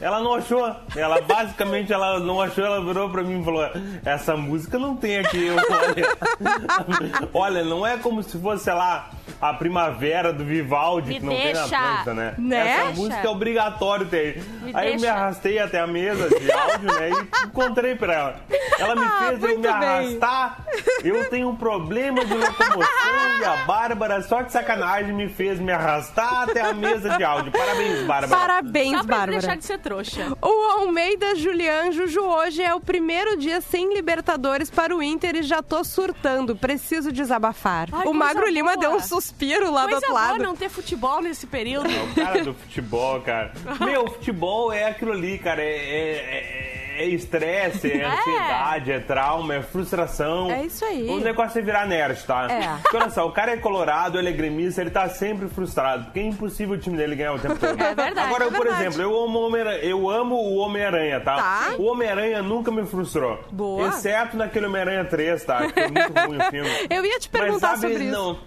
Ela 0.00 0.20
não 0.20 0.34
achou. 0.34 0.74
Ela 0.96 1.20
basicamente 1.20 1.92
ela 1.92 2.20
não 2.20 2.40
achou, 2.40 2.64
ela 2.64 2.82
virou 2.82 3.10
pra 3.10 3.22
mim 3.22 3.40
e 3.40 3.44
falou: 3.44 3.68
Essa 4.04 4.36
música 4.36 4.78
não 4.78 4.96
tem 4.96 5.18
aqui. 5.18 5.44
Eu, 5.44 5.56
olha, 5.56 7.28
olha, 7.34 7.64
não 7.64 7.86
é 7.86 7.98
como 7.98 8.22
se 8.22 8.38
fosse, 8.38 8.64
sei 8.64 8.72
lá, 8.72 9.10
a 9.40 9.54
primavera 9.54 10.32
do 10.32 10.44
Vivaldi, 10.44 11.08
Me 11.08 11.20
que 11.20 11.24
não 11.26 11.32
tem 11.34 11.52
na 11.54 11.60
deixa. 11.60 11.76
Atlântida, 11.78 12.14
né? 12.14 12.34
Né? 12.38 12.68
Essa 12.68 12.84
Deixa. 12.86 13.00
música 13.00 13.26
é 13.26 13.28
obrigatório 13.30 14.06
ter. 14.06 14.42
Me 14.62 14.72
Aí 14.74 14.88
eu 14.88 14.94
me 14.94 15.00
deixa. 15.00 15.14
arrastei 15.14 15.58
até 15.58 15.80
a 15.80 15.86
mesa 15.86 16.28
de 16.28 16.52
áudio, 16.52 16.86
né? 16.92 17.10
E 17.10 17.46
encontrei 17.46 17.94
pra 17.96 18.12
ela. 18.14 18.36
Ela 18.78 18.94
me 18.96 19.04
Ah, 19.04 19.18
fez 19.28 19.42
eu 19.42 19.48
muito 19.48 19.60
me 19.60 19.62
bem. 19.62 19.72
arrastar. 19.72 20.64
Eu 21.02 21.24
tenho 21.30 21.48
um 21.48 21.56
problema 21.56 22.24
de 22.24 22.34
locomoção 22.34 23.40
e 23.40 23.44
a 23.44 23.56
Bárbara, 23.66 24.22
só 24.22 24.42
de 24.42 24.52
sacanagem, 24.52 25.12
me 25.14 25.28
fez 25.28 25.58
me 25.58 25.72
arrastar 25.72 26.42
até 26.42 26.60
a 26.60 26.72
mesa 26.74 27.10
de 27.16 27.24
áudio. 27.24 27.52
Parabéns, 27.52 28.06
Bárbara. 28.06 28.28
Parabéns, 28.28 28.98
Só 28.98 29.04
pra 29.04 29.16
Bárbara. 29.16 29.38
deixar 29.40 29.56
de 29.56 29.64
ser 29.64 29.78
trouxa. 29.78 30.36
O 30.42 30.80
Almeida 30.80 31.34
Julian 31.34 31.90
Juju, 31.92 32.20
hoje 32.22 32.62
é 32.62 32.74
o 32.74 32.80
primeiro 32.80 33.36
dia 33.36 33.60
sem 33.60 33.92
Libertadores 33.94 34.70
para 34.70 34.94
o 34.94 35.02
Inter 35.02 35.36
e 35.36 35.42
já 35.42 35.62
tô 35.62 35.82
surtando. 35.82 36.54
Preciso 36.56 37.10
desabafar. 37.10 37.88
Ai, 37.92 38.06
o 38.06 38.12
Magro 38.12 38.46
Lima 38.48 38.74
boa. 38.74 38.80
deu 38.80 38.92
um 38.96 39.00
suspiro 39.30 39.70
lá 39.70 39.82
do 39.86 39.90
Coisa 39.90 40.06
outro 40.06 40.10
boa 40.10 40.20
lado. 40.32 40.42
não 40.42 40.56
ter 40.56 40.68
futebol 40.68 41.22
nesse 41.22 41.46
período. 41.46 41.88
O 41.88 42.14
cara 42.14 42.42
do 42.44 42.54
futebol, 42.54 43.20
cara. 43.20 43.52
Meu, 43.80 44.06
futebol 44.08 44.72
é 44.72 44.84
aquilo 44.84 45.12
ali, 45.12 45.38
cara. 45.38 45.62
É- 45.62 45.70
É 45.70 46.66
é- 46.66 46.80
é 47.00 47.06
estresse, 47.06 47.90
é, 47.90 47.96
É. 48.02 48.04
ansiedade, 48.06 48.92
é 48.92 48.98
trauma, 49.00 49.54
é 49.54 49.62
frustração. 49.62 50.50
É 50.50 50.66
isso 50.66 50.84
aí. 50.84 51.08
O 51.08 51.18
negócio 51.18 51.58
é 51.58 51.62
virar 51.62 51.86
nerd, 51.86 52.22
tá? 52.26 52.46
É. 52.50 52.76
Porque 52.82 52.94
olha 52.96 53.08
só, 53.08 53.26
o 53.26 53.32
cara 53.32 53.52
é 53.52 53.56
colorado, 53.56 54.18
ele 54.18 54.28
é 54.28 54.32
gremista, 54.32 54.82
ele 54.82 54.90
tá 54.90 55.08
sempre 55.08 55.48
frustrado. 55.48 56.04
Porque 56.04 56.20
é 56.20 56.24
impossível 56.24 56.74
o 56.74 56.78
time 56.78 56.98
dele 56.98 57.16
ganhar 57.16 57.32
o 57.32 57.38
tempo 57.38 57.56
todo. 57.58 57.70
É 57.80 57.94
verdade, 57.94 58.18
Agora, 58.20 58.44
é 58.44 58.46
eu, 58.48 58.52
por 58.52 58.64
verdade. 58.66 58.82
exemplo, 58.88 59.00
eu 59.02 59.22
amo, 59.24 59.38
o 59.38 59.46
Homem-Aranha- 59.46 59.78
eu 59.82 60.10
amo 60.10 60.34
o 60.34 60.56
Homem-Aranha, 60.56 61.20
tá? 61.20 61.36
Tá. 61.36 61.74
O 61.78 61.84
Homem-Aranha 61.84 62.42
nunca 62.42 62.70
me 62.70 62.84
frustrou. 62.84 63.42
Boa. 63.50 63.88
Exceto 63.88 64.36
naquele 64.36 64.66
Homem-Aranha 64.66 65.04
3, 65.06 65.42
tá? 65.42 65.66
Que 65.68 65.80
foi 65.80 65.88
muito 65.90 66.12
ruim 66.26 66.36
o 66.38 66.50
filme. 66.50 66.70
Eu 66.90 67.04
ia 67.06 67.18
te 67.18 67.30
perguntar 67.30 67.68
Mas, 67.70 67.80
sabe, 67.80 67.92
sobre 67.94 68.04
isso. 68.08 68.12
não, 68.12 68.38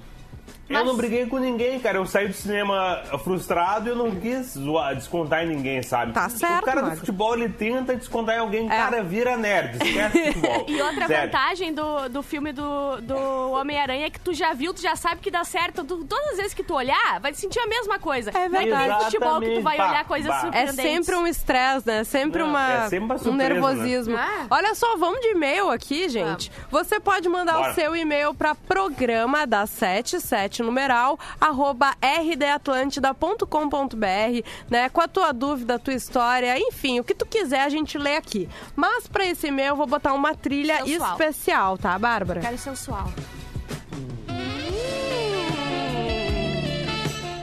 Eu 0.70 0.86
não 0.86 0.95
briguei 0.95 1.26
com 1.26 1.38
ninguém, 1.38 1.80
cara. 1.80 1.97
Eu 1.97 2.05
saí 2.05 2.28
do 2.28 2.34
cinema 2.34 3.01
frustrado 3.24 3.88
e 3.88 3.91
eu 3.91 3.95
não 3.95 4.11
quis 4.11 4.53
zoar, 4.53 4.95
descontar 4.95 5.43
em 5.43 5.47
ninguém, 5.47 5.84
sabe? 5.84 6.14
Tá 6.14 6.30
certo, 6.30 6.61
O 6.64 6.66
cara 6.66 6.82
do 6.82 6.95
futebol, 6.95 7.36
ele 7.36 7.49
tenta 7.49 7.95
descontar 7.95 8.36
em 8.36 8.39
alguém. 8.39 8.68
Cara, 8.68 9.03
vira 9.03 9.36
nerd. 9.38 9.76
Esquece 9.76 10.32
futebol. 10.34 10.66
E 10.74 10.82
outra 10.82 11.07
Sério. 11.07 11.26
vantagem 11.32 11.74
do, 11.74 12.09
do 12.09 12.24
filme 12.24 12.51
do, 12.53 12.99
do 13.01 13.51
Homem-Aranha 13.51 14.07
é 14.07 14.09
que 14.09 14.20
tu 14.20 14.34
já 14.34 14.53
viu, 14.53 14.74
tu 14.74 14.82
já 14.82 14.95
sabe 14.95 15.22
que 15.22 15.30
dá 15.30 15.43
certo. 15.43 15.84
Tu- 15.84 16.05
todas 16.05 16.32
as 16.32 16.38
vezes 16.38 16.53
que 16.53 16.64
tu 16.64 16.74
olhar, 16.74 17.20
vai 17.20 17.34
sentir 17.34 17.59
a 17.59 17.68
mesma 17.68 17.99
coisa. 17.99 18.32
É 18.32 18.47
Não 18.49 18.59
é 18.59 18.64
que 18.64 18.70
nem 18.70 18.78
verdade. 18.80 19.03
futebol 19.05 19.39
que 19.41 19.55
tu 19.55 19.61
vai 19.61 19.76
Exatamente. 19.76 19.91
olhar 19.91 20.05
coisas 20.05 20.28
Bah, 20.30 20.41
bah. 20.43 20.47
É 20.57 20.66
surpreendentes. 20.68 21.05
sempre 21.05 21.16
um 21.16 21.28
estresse, 21.28 21.88
né? 21.88 21.99
É 21.99 22.03
sempre, 22.03 22.41
Não, 22.41 22.49
uma, 22.49 22.74
é 22.74 22.89
sempre 22.89 23.05
uma 23.05 23.16
um 23.16 23.20
surpresa, 23.20 23.49
nervosismo. 23.53 24.16
né? 24.16 24.47
Olha 24.49 24.74
só, 24.74 24.95
vamos 24.97 25.20
de 25.20 25.28
e-mail 25.28 25.70
aqui, 25.70 26.07
gente. 26.09 26.51
Você 26.72 26.99
pode 26.99 27.28
mandar 27.30 27.53
Bora. 27.57 27.72
o 27.72 27.76
seu 27.76 27.95
e-mail 27.95 28.34
para 28.34 28.55
programa 28.55 29.45
da 29.45 29.66
77 29.68 30.62
numeral 30.64 31.20
arroba 31.39 31.93
rdatlântida.com.br, 32.01 34.47
né? 34.70 34.89
Com 34.89 35.01
a 35.01 35.07
tua 35.07 35.32
dúvida, 35.32 35.76
a 35.76 35.80
tua 35.80 35.93
história, 35.93 36.57
enfim, 36.57 36.99
o 36.99 37.03
que 37.03 37.14
tu 37.14 37.26
quiser 37.26 37.61
a 37.61 37.70
gente 37.70 37.97
lê 37.97 38.16
aqui. 38.16 38.49
Mas 38.76 39.07
para 39.07 39.26
esse 39.26 39.47
e-mail 39.47 39.70
eu 39.70 39.76
vou 39.76 39.88
botar 39.88 40.14
uma 40.14 40.34
trilha 40.36 40.84
Sensual. 40.86 41.11
especial, 41.11 41.78
tá, 41.78 41.97
Bárbara? 41.99 42.41
Quero 42.41 42.57
sensual. 42.57 43.07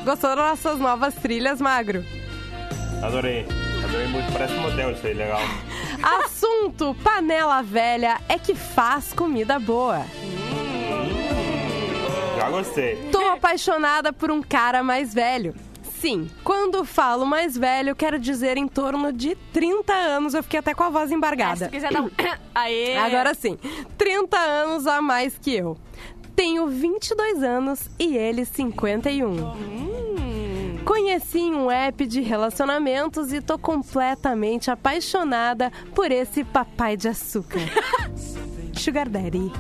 Gostou 0.05 0.35
das 0.35 0.39
nossas 0.39 0.79
novas 0.81 1.15
trilhas, 1.15 1.61
Magro? 1.61 2.05
Adorei. 3.03 3.47
Adorei 3.85 4.07
muito. 4.09 4.33
Parece 4.33 4.55
um 4.55 4.61
motel 4.63 4.91
isso 4.93 5.07
aí, 5.07 5.15
legal. 5.15 5.41
Assunto 6.25 6.97
panela 7.05 7.63
velha 7.63 8.19
é 8.29 8.39
que 8.39 8.55
faz 8.55 9.13
comida 9.13 9.59
boa. 9.59 10.05
Já 12.41 12.51
gostei. 12.51 12.97
Tô 13.13 13.21
apaixonada 13.29 14.13
por 14.13 14.31
um 14.31 14.41
cara 14.43 14.83
mais 14.83 15.13
velho. 15.13 15.55
Sim, 16.01 16.31
quando 16.43 16.83
falo 16.87 17.27
mais 17.27 17.55
velho, 17.59 17.95
quero 17.95 18.19
dizer 18.19 18.57
em 18.57 18.67
torno 18.67 19.13
de 19.13 19.35
30 19.53 19.93
anos. 19.93 20.33
Eu 20.33 20.43
fiquei 20.43 20.59
até 20.59 20.73
com 20.73 20.83
a 20.85 20.89
voz 20.89 21.05
É, 21.05 21.09
se 21.09 21.15
embargada. 21.15 21.67
tu 21.69 21.73
quiser 21.73 21.93
dar 21.93 22.01
um... 22.01 22.11
Aê! 22.55 22.97
Agora 22.97 23.35
sim, 23.35 23.59
30 23.99 24.39
anos 24.39 24.87
a 24.87 25.03
mais 25.03 25.37
que 25.37 25.55
eu. 25.55 25.77
Tenho 26.35 26.67
22 26.69 27.43
anos 27.43 27.91
e 27.99 28.17
ele 28.17 28.47
51. 28.47 30.83
Conheci 30.87 31.41
em 31.41 31.55
um 31.55 31.71
app 31.71 32.07
de 32.07 32.23
relacionamentos 32.23 33.31
e 33.35 33.43
tô 33.43 33.59
completamente 33.59 34.71
apaixonada 34.71 35.71
por 35.95 36.11
esse 36.11 36.43
papai 36.43 36.97
de 36.97 37.09
açúcar. 37.09 37.61
Sugar 38.75 39.07
Daddy. 39.11 39.53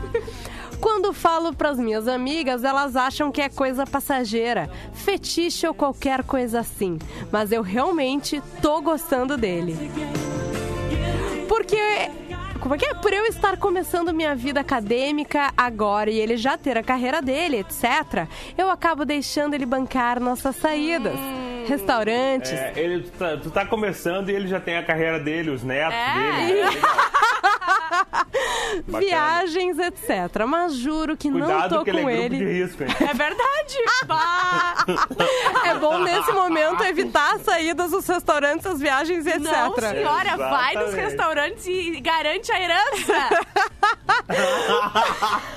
Quando 0.80 1.12
falo 1.12 1.52
pras 1.54 1.78
minhas 1.78 2.08
amigas, 2.08 2.64
elas 2.64 2.96
acham 2.96 3.30
que 3.30 3.40
é 3.42 3.48
coisa 3.48 3.86
passageira, 3.86 4.70
fetiche 4.94 5.66
ou 5.66 5.74
qualquer 5.74 6.22
coisa 6.24 6.60
assim. 6.60 6.98
Mas 7.30 7.52
eu 7.52 7.62
realmente 7.62 8.42
tô 8.62 8.80
gostando 8.80 9.36
dele. 9.36 9.76
Porque. 11.48 11.78
Como 12.60 12.74
é 12.74 12.78
que 12.78 12.84
é? 12.84 12.92
Por 12.92 13.10
eu 13.10 13.24
estar 13.24 13.56
começando 13.56 14.12
minha 14.12 14.34
vida 14.34 14.60
acadêmica 14.60 15.50
agora 15.56 16.10
e 16.10 16.18
ele 16.18 16.36
já 16.36 16.58
ter 16.58 16.76
a 16.76 16.82
carreira 16.82 17.22
dele, 17.22 17.56
etc., 17.60 18.26
eu 18.58 18.68
acabo 18.68 19.06
deixando 19.06 19.54
ele 19.54 19.64
bancar 19.64 20.20
nossas 20.20 20.56
saídas. 20.56 21.14
Restaurantes. 21.66 22.52
É, 22.52 22.72
ele, 22.76 23.02
tu, 23.04 23.10
tá, 23.12 23.36
tu 23.38 23.50
tá 23.50 23.64
começando 23.64 24.28
e 24.28 24.32
ele 24.34 24.46
já 24.46 24.60
tem 24.60 24.76
a 24.76 24.82
carreira 24.84 25.18
dele, 25.18 25.50
os 25.50 25.62
netos 25.62 25.94
É. 25.94 26.46
dele. 26.46 26.64
né? 26.64 26.70
Viagens, 28.86 29.78
etc. 29.78 30.44
Mas 30.46 30.74
juro 30.74 31.16
que 31.16 31.30
não 31.30 31.40
Cuidado 31.46 31.76
tô 31.78 31.84
que 31.84 31.92
com 31.92 31.98
ele 31.98 32.10
é 32.10 32.28
grupo 32.28 32.34
ele. 32.34 32.38
de 32.38 32.44
risco, 32.62 32.82
hein? 32.82 32.88
É 33.00 33.14
verdade! 33.14 33.76
É 35.64 35.74
bom 35.74 35.98
nesse 35.98 36.32
momento 36.32 36.82
evitar 36.82 37.34
as 37.36 37.42
saídas 37.42 37.90
dos 37.90 38.06
restaurantes, 38.06 38.66
as 38.66 38.80
viagens, 38.80 39.26
etc. 39.26 39.40
Não, 39.40 39.74
senhora, 39.76 40.36
vai 40.36 40.74
nos 40.74 40.84
Exatamente. 40.88 40.96
restaurantes 40.96 41.66
e 41.66 42.00
garante 42.00 42.50
a 42.52 42.60
herança. 42.60 43.30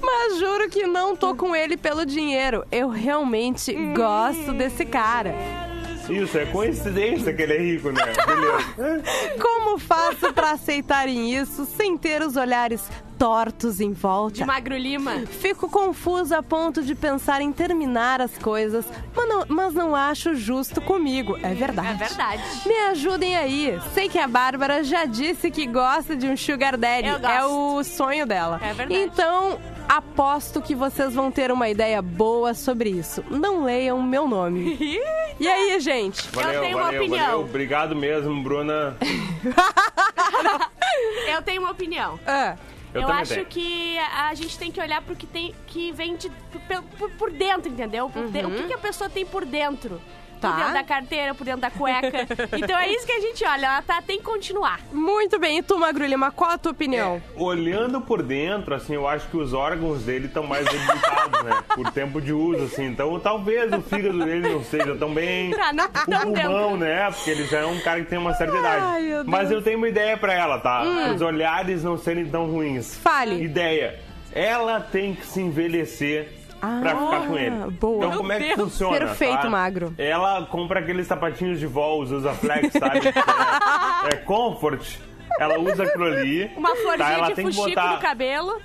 Mas 0.00 0.38
juro 0.38 0.68
que 0.68 0.86
não 0.86 1.16
tô 1.16 1.34
com 1.34 1.54
ele 1.54 1.76
pelo 1.76 2.04
dinheiro. 2.06 2.64
Eu 2.70 2.88
realmente 2.88 3.72
gosto 3.94 4.52
desse 4.52 4.84
cara. 4.84 5.34
Isso, 6.08 6.38
é 6.38 6.46
coincidência 6.46 7.32
que 7.32 7.42
ele 7.42 7.52
é 7.52 7.58
rico, 7.58 7.90
né? 7.90 8.02
Beleza. 8.26 9.02
Como 9.40 9.78
faço 9.78 10.32
pra 10.32 10.52
aceitarem 10.52 11.34
isso 11.34 11.64
sem 11.64 11.96
ter 11.96 12.22
os 12.22 12.36
olhares 12.36 12.82
tortos 13.18 13.80
em 13.80 13.92
volta? 13.92 14.34
De 14.36 14.44
Magro 14.44 14.76
Lima. 14.76 15.20
Fico 15.26 15.68
confusa 15.68 16.38
a 16.38 16.42
ponto 16.42 16.82
de 16.82 16.94
pensar 16.94 17.40
em 17.40 17.52
terminar 17.52 18.20
as 18.20 18.36
coisas, 18.38 18.84
mas 19.14 19.28
não, 19.28 19.44
mas 19.48 19.74
não 19.74 19.94
acho 19.94 20.34
justo 20.34 20.80
comigo. 20.80 21.38
É 21.42 21.54
verdade. 21.54 21.88
É 21.88 21.94
verdade. 21.94 22.42
Me 22.66 22.74
ajudem 22.90 23.36
aí. 23.36 23.78
Sei 23.94 24.08
que 24.08 24.18
a 24.18 24.26
Bárbara 24.26 24.82
já 24.82 25.04
disse 25.04 25.50
que 25.50 25.66
gosta 25.66 26.16
de 26.16 26.26
um 26.26 26.36
Sugar 26.36 26.76
Daddy. 26.76 27.08
Eu 27.08 27.20
gosto. 27.20 27.32
É 27.32 27.44
o 27.46 27.84
sonho 27.84 28.26
dela. 28.26 28.60
É 28.62 28.72
verdade. 28.72 29.00
Então, 29.00 29.58
aposto 29.96 30.62
que 30.62 30.74
vocês 30.74 31.14
vão 31.14 31.30
ter 31.30 31.52
uma 31.52 31.68
ideia 31.68 32.00
boa 32.00 32.54
sobre 32.54 32.88
isso. 32.90 33.22
Não 33.30 33.64
leiam 33.64 34.02
meu 34.02 34.26
nome. 34.26 34.76
e 35.38 35.46
aí, 35.48 35.78
gente? 35.80 36.28
Valeu, 36.30 36.60
tenho 36.62 36.76
uma 36.76 36.84
valeu, 36.86 37.00
opinião. 37.02 37.24
valeu. 37.26 37.40
Obrigado 37.40 37.94
mesmo, 37.94 38.42
Bruna. 38.42 38.96
Eu 41.28 41.42
tenho 41.42 41.60
uma 41.62 41.70
opinião. 41.70 42.18
Ah, 42.26 42.56
Eu 42.94 43.00
Eu, 43.02 43.06
também 43.06 43.22
acho 43.22 43.34
tenho. 43.34 43.46
que 43.46 43.98
a 43.98 44.34
gente 44.34 44.58
tem 44.58 44.70
que 44.70 44.80
olhar 44.80 45.00
pro 45.02 45.16
que 45.16 45.26
tem 45.26 45.54
que 45.66 45.92
vem 45.92 46.16
de, 46.16 46.30
por, 46.68 46.82
por- 46.98 47.10
por 47.12 47.30
dentro, 47.30 47.70
entendeu? 47.70 48.08
Por 48.10 48.28
de- 48.28 48.44
o 48.46 48.50
que, 48.50 48.64
que 48.64 48.72
a 48.74 48.78
pessoa 48.78 49.08
tem 49.08 49.24
por 49.26 49.44
dentro. 49.44 50.00
Tá. 50.42 50.48
Por 50.50 50.56
dentro 50.58 50.72
da 50.74 50.82
carteira, 50.84 51.34
por 51.34 51.44
dentro 51.44 51.60
da 51.60 51.70
cueca. 51.70 52.26
então 52.58 52.76
é 52.78 52.88
isso 52.90 53.06
que 53.06 53.12
a 53.12 53.20
gente 53.20 53.44
olha. 53.44 53.66
Ela 53.66 53.82
tá, 53.82 54.02
tem 54.02 54.18
que 54.18 54.24
continuar. 54.24 54.80
muito 54.92 55.38
bem. 55.38 55.58
E 55.58 55.62
tu, 55.62 55.78
Magro 55.78 56.04
Lima, 56.04 56.32
qual 56.32 56.50
a 56.50 56.58
tua 56.58 56.72
opinião? 56.72 57.22
Olhando 57.36 58.00
por 58.00 58.22
dentro, 58.22 58.74
assim, 58.74 58.94
eu 58.94 59.06
acho 59.06 59.28
que 59.28 59.36
os 59.36 59.52
órgãos 59.54 60.02
dele 60.02 60.26
estão 60.26 60.42
mais 60.44 60.64
debilitados, 60.66 61.42
né? 61.44 61.62
Por 61.74 61.90
tempo 61.92 62.20
de 62.20 62.32
uso, 62.32 62.64
assim. 62.64 62.86
Então, 62.86 63.18
talvez 63.20 63.72
o 63.72 63.80
fígado 63.82 64.24
dele 64.24 64.48
não 64.48 64.64
seja 64.64 64.94
tão 64.96 65.14
bem. 65.14 65.52
Tá, 65.52 65.72
não 65.72 65.84
O 65.84 65.88
tão 65.88 66.20
pulmão, 66.32 66.70
dentro. 66.72 66.76
né? 66.78 67.10
Porque 67.10 67.30
ele 67.30 67.44
já 67.46 67.60
é 67.60 67.66
um 67.66 67.80
cara 67.80 68.00
que 68.00 68.06
tem 68.06 68.18
uma 68.18 68.34
certa 68.34 68.56
idade. 68.56 68.84
Ai, 68.84 69.22
Mas 69.24 69.50
eu 69.50 69.62
tenho 69.62 69.78
uma 69.78 69.88
ideia 69.88 70.16
pra 70.16 70.32
ela, 70.34 70.58
tá? 70.58 70.82
Hum. 70.82 71.14
Os 71.14 71.22
olhares 71.22 71.84
não 71.84 71.96
serem 71.96 72.26
tão 72.26 72.46
ruins. 72.50 72.96
Fale. 72.96 73.42
Ideia. 73.42 74.00
Ela 74.34 74.80
tem 74.80 75.14
que 75.14 75.26
se 75.26 75.40
envelhecer 75.40 76.32
pra 76.80 76.92
Ah, 76.92 76.94
ficar 76.94 77.26
com 77.26 77.36
ele. 77.38 77.50
boa. 77.50 77.68
Então, 77.72 77.98
Meu 78.10 78.18
como 78.18 78.32
é 78.32 78.38
que 78.38 78.44
Deus. 78.44 78.60
funciona? 78.60 78.98
Perfeito, 78.98 79.42
tá? 79.42 79.50
Magro. 79.50 79.94
Ela 79.98 80.46
compra 80.46 80.80
aqueles 80.80 81.06
sapatinhos 81.06 81.58
de 81.58 81.66
vó, 81.66 81.96
usa 81.96 82.32
flex, 82.34 82.72
sabe? 82.72 83.00
é, 84.10 84.14
é 84.14 84.16
comfort. 84.18 84.98
Ela 85.40 85.58
usa 85.58 85.82
aquilo 85.84 86.04
ali. 86.04 86.50
Uma 86.56 86.70
florzinha 86.76 86.98
tá? 86.98 87.12
Ela 87.12 87.28
de 87.28 87.34
tem 87.34 87.48
que 87.48 87.56
botar... 87.56 87.94
no 87.94 87.98
cabelo. 88.00 88.60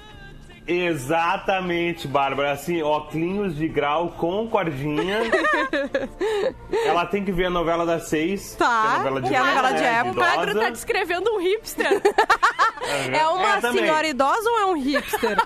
Exatamente, 0.68 2.07
Bárbara. 2.07 2.51
Assim, 2.51 2.82
óculos 2.82 3.55
de 3.55 3.68
grau 3.68 4.09
com 4.18 4.47
cordinha. 4.47 5.20
Ela 6.86 7.05
tem 7.05 7.24
que 7.24 7.32
ver 7.32 7.45
a 7.45 7.49
novela 7.49 7.86
das 7.86 8.03
seis. 8.07 8.55
Tá, 8.55 8.82
que 8.82 8.88
é 8.88 8.89
a 8.89 8.97
novela 8.97 9.22
de, 9.22 9.30
que 9.30 9.36
é 9.36 9.38
a 9.38 9.45
novela 9.45 9.72
de 9.74 9.82
né, 9.82 9.93
época. 9.99 10.11
O 10.11 10.20
Magro 10.20 10.51
idosa. 10.51 10.65
tá 10.65 10.70
descrevendo 10.72 11.32
um 11.34 11.39
hipster. 11.39 12.01
É 13.11 13.28
uma 13.28 13.61
também. 13.61 13.84
senhora 13.84 14.07
idosa 14.07 14.49
ou 14.49 14.59
é 14.59 14.65
um 14.65 14.78
hipster? 14.80 15.38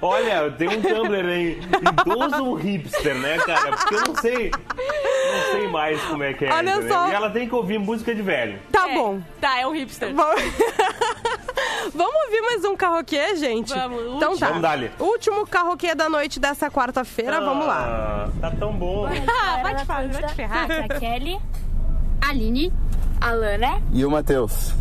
Olha, 0.00 0.50
tem 0.52 0.68
um 0.68 0.80
Tumblr 0.80 1.26
aí. 1.28 1.60
Idoso 2.02 2.44
ou 2.44 2.54
hipster, 2.54 3.14
né, 3.16 3.38
cara? 3.38 3.76
Porque 3.76 3.94
eu 3.96 4.00
não 4.06 4.14
sei. 4.16 4.50
Não 4.50 5.52
sei 5.52 5.68
mais 5.68 6.00
como 6.04 6.22
é 6.22 6.32
que 6.34 6.44
é. 6.44 6.52
Olha 6.52 6.88
só. 6.88 7.08
E 7.08 7.12
ela 7.12 7.30
tem 7.30 7.48
que 7.48 7.54
ouvir 7.54 7.78
música 7.78 8.14
de 8.14 8.22
velho. 8.22 8.58
Tá 8.72 8.88
É. 8.88 8.94
bom. 8.94 9.20
Tá, 9.40 9.58
é 9.60 9.66
um 9.66 9.72
hipster. 9.72 10.14
Vamos... 10.14 10.40
Vamos 11.94 12.14
ouvir 12.26 12.40
mais 12.42 12.64
um 12.64 12.76
carroquê, 12.76 13.34
gente? 13.36 13.72
Vamos, 13.72 14.16
então 14.16 14.36
tá. 14.36 14.46
Vamos 14.48 14.62
dar-lhe. 14.68 14.90
Último 14.98 15.46
carroquê 15.46 15.94
da 15.94 16.08
noite 16.08 16.38
dessa 16.38 16.70
quarta-feira, 16.70 17.40
vamos 17.40 17.66
lá. 17.66 17.84
Ah, 17.86 18.28
tá 18.40 18.50
tão 18.50 18.72
bom. 18.72 19.06
Ah, 19.06 19.60
vai 19.62 19.74
te, 19.74 19.84
fa- 19.84 20.06
vai 20.06 20.22
te 20.22 20.34
ferrar. 20.34 20.66
a 20.70 20.88
Kelly, 20.98 21.38
a 22.20 22.28
Aline, 22.30 22.72
a 23.20 23.30
Lana 23.32 23.80
E 23.92 24.04
o 24.04 24.10
Matheus? 24.10 24.72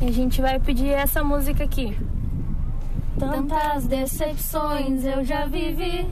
e 0.00 0.08
a 0.08 0.12
gente 0.12 0.40
vai 0.40 0.58
pedir 0.58 0.88
essa 0.90 1.22
música 1.22 1.64
aqui. 1.64 1.96
Tantas 3.18 3.86
decepções 3.86 5.04
eu 5.04 5.24
já 5.24 5.46
vivi. 5.46 6.06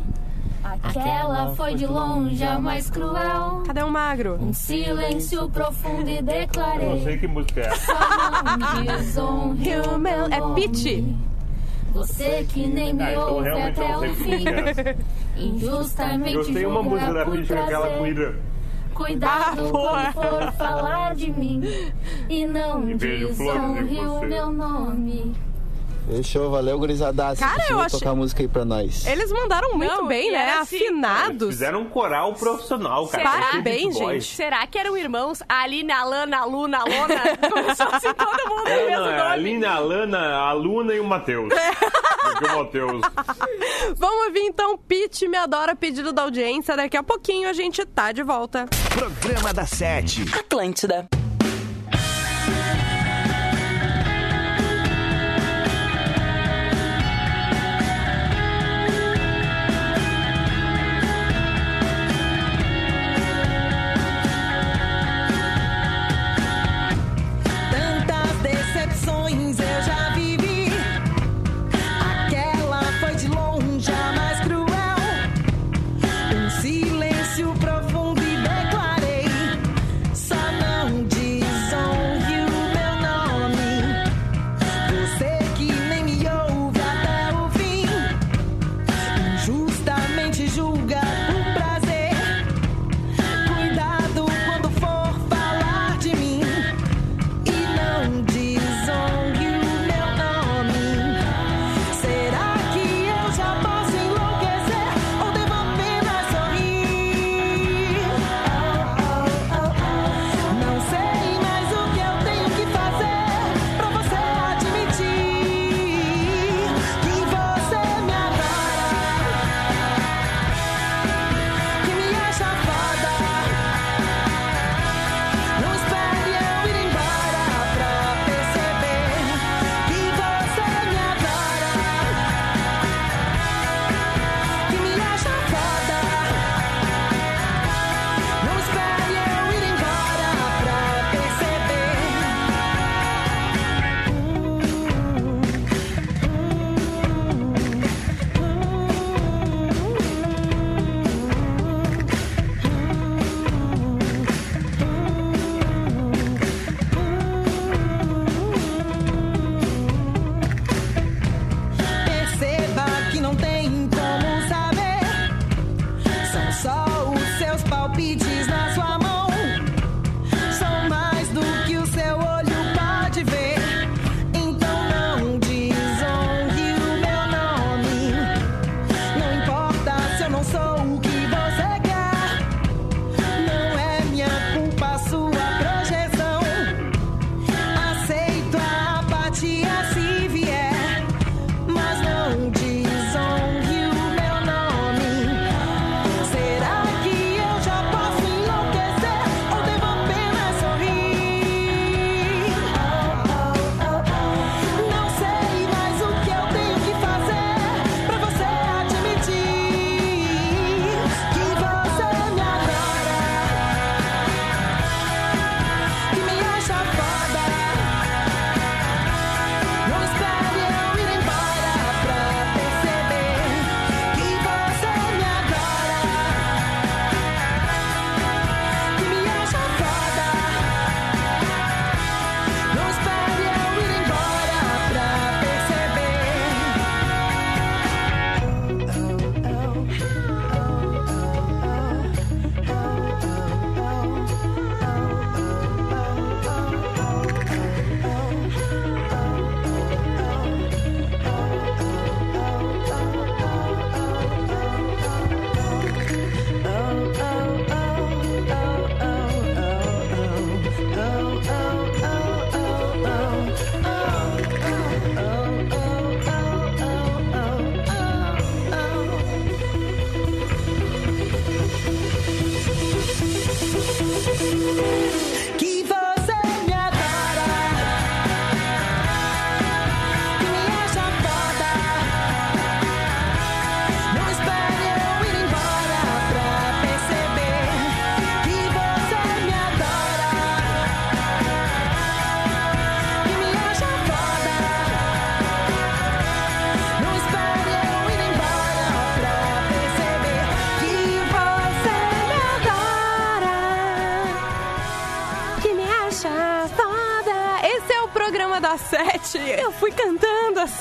Aquela 0.64 1.53
foi 1.57 1.74
de 1.74 1.85
longe 1.87 2.43
a 2.45 2.57
mais 2.61 2.89
cruel. 2.89 3.64
Cadê 3.66 3.83
o 3.83 3.91
magro? 3.91 4.39
Um 4.41 4.53
silêncio 4.53 5.49
profundo 5.51 6.09
e 6.09 6.18
Eu 6.18 6.22
não 6.22 6.33
declarei. 6.33 7.03
sei 7.03 7.18
que 7.18 7.26
música 7.26 7.61
é. 7.62 7.74
Só 7.74 7.93
não 8.57 8.85
desonre 8.87 9.80
o 9.93 9.99
meu 9.99 10.26
É 10.26 10.39
nome. 10.39 10.68
Você 11.93 12.47
que 12.49 12.66
nem 12.66 12.93
me 12.95 13.03
Ah, 13.03 13.12
então 13.12 13.34
ouve 13.34 13.49
eu 13.49 13.62
até 13.62 13.97
o 13.97 14.01
que 14.01 14.09
fim. 14.14 14.45
é. 14.49 14.97
Injustamente 15.36 16.34
Gostei 16.36 16.66
uma 16.66 16.82
música 16.82 17.12
da 17.12 17.24
por 17.24 17.36
Pitch, 17.36 17.51
aquela 17.51 17.80
prazer. 17.86 17.99
cuida. 17.99 18.34
Cuidado 18.95 19.78
Ah, 19.78 20.12
quando 20.14 20.28
for 20.28 20.53
falar 20.53 21.14
de 21.14 21.30
mim 21.30 21.62
e 22.28 22.47
não 22.47 22.84
desonre 22.97 23.99
o 24.01 24.20
meu 24.20 24.51
nome. 24.53 25.32
Fechou, 26.09 26.50
valeu, 26.50 26.78
gurizadaço. 26.78 27.40
Cara, 27.40 27.57
Deixa 27.57 27.72
eu 27.72 27.80
achei- 27.80 27.98
tocar 27.98 28.11
a 28.11 28.14
música 28.14 28.42
aí 28.42 28.48
pra 28.48 28.64
nós. 28.64 29.07
Eles 29.07 29.30
mandaram 29.32 29.74
muito 29.76 29.90
Não, 29.90 30.07
bem, 30.07 30.28
e 30.28 30.32
né? 30.32 30.38
era 30.42 30.61
assim, 30.61 30.76
Afinados. 30.76 31.48
Fizeram 31.48 31.82
um 31.82 31.84
coral 31.88 32.34
profissional, 32.34 33.07
cara. 33.09 33.61
Beach 33.62 33.98
Boys. 33.98 34.26
Será 34.26 34.66
que 34.66 34.76
eram 34.78 34.96
irmãos? 34.96 35.42
Aline, 35.48 35.92
a 35.92 36.05
Lana, 36.05 36.38
a 36.40 36.44
Luna, 36.44 36.78
a 36.78 36.84
Lona? 36.84 37.36
Começou 37.48 37.86
assim, 37.86 38.12
todo 38.14 38.48
mundo 38.50 38.66
É, 38.68 38.86
mesmo 38.90 39.07
é 39.07 39.28
nome. 39.30 39.42
Lina, 39.42 39.70
a 39.74 39.78
Lana, 39.78 40.34
a 40.36 40.53
Luna 40.53 40.92
e 40.94 41.00
o 41.00 41.05
Matheus. 41.05 41.48
Porque 42.22 42.44
o 42.46 42.59
Matheus. 42.59 43.00
Vamos 43.96 44.26
ouvir 44.26 44.40
então 44.40 44.76
Pete 44.76 45.26
Me 45.28 45.36
Adora, 45.36 45.74
pedido 45.76 46.12
da 46.12 46.22
audiência. 46.22 46.76
Daqui 46.76 46.96
a 46.96 47.03
pouquinho 47.03 47.48
a 47.48 47.53
gente 47.53 47.84
tá 47.86 48.12
de 48.12 48.22
volta. 48.22 48.66
Programa 48.92 49.53
da 49.55 49.64
Sete. 49.66 50.22
Atlântida. 50.38 51.09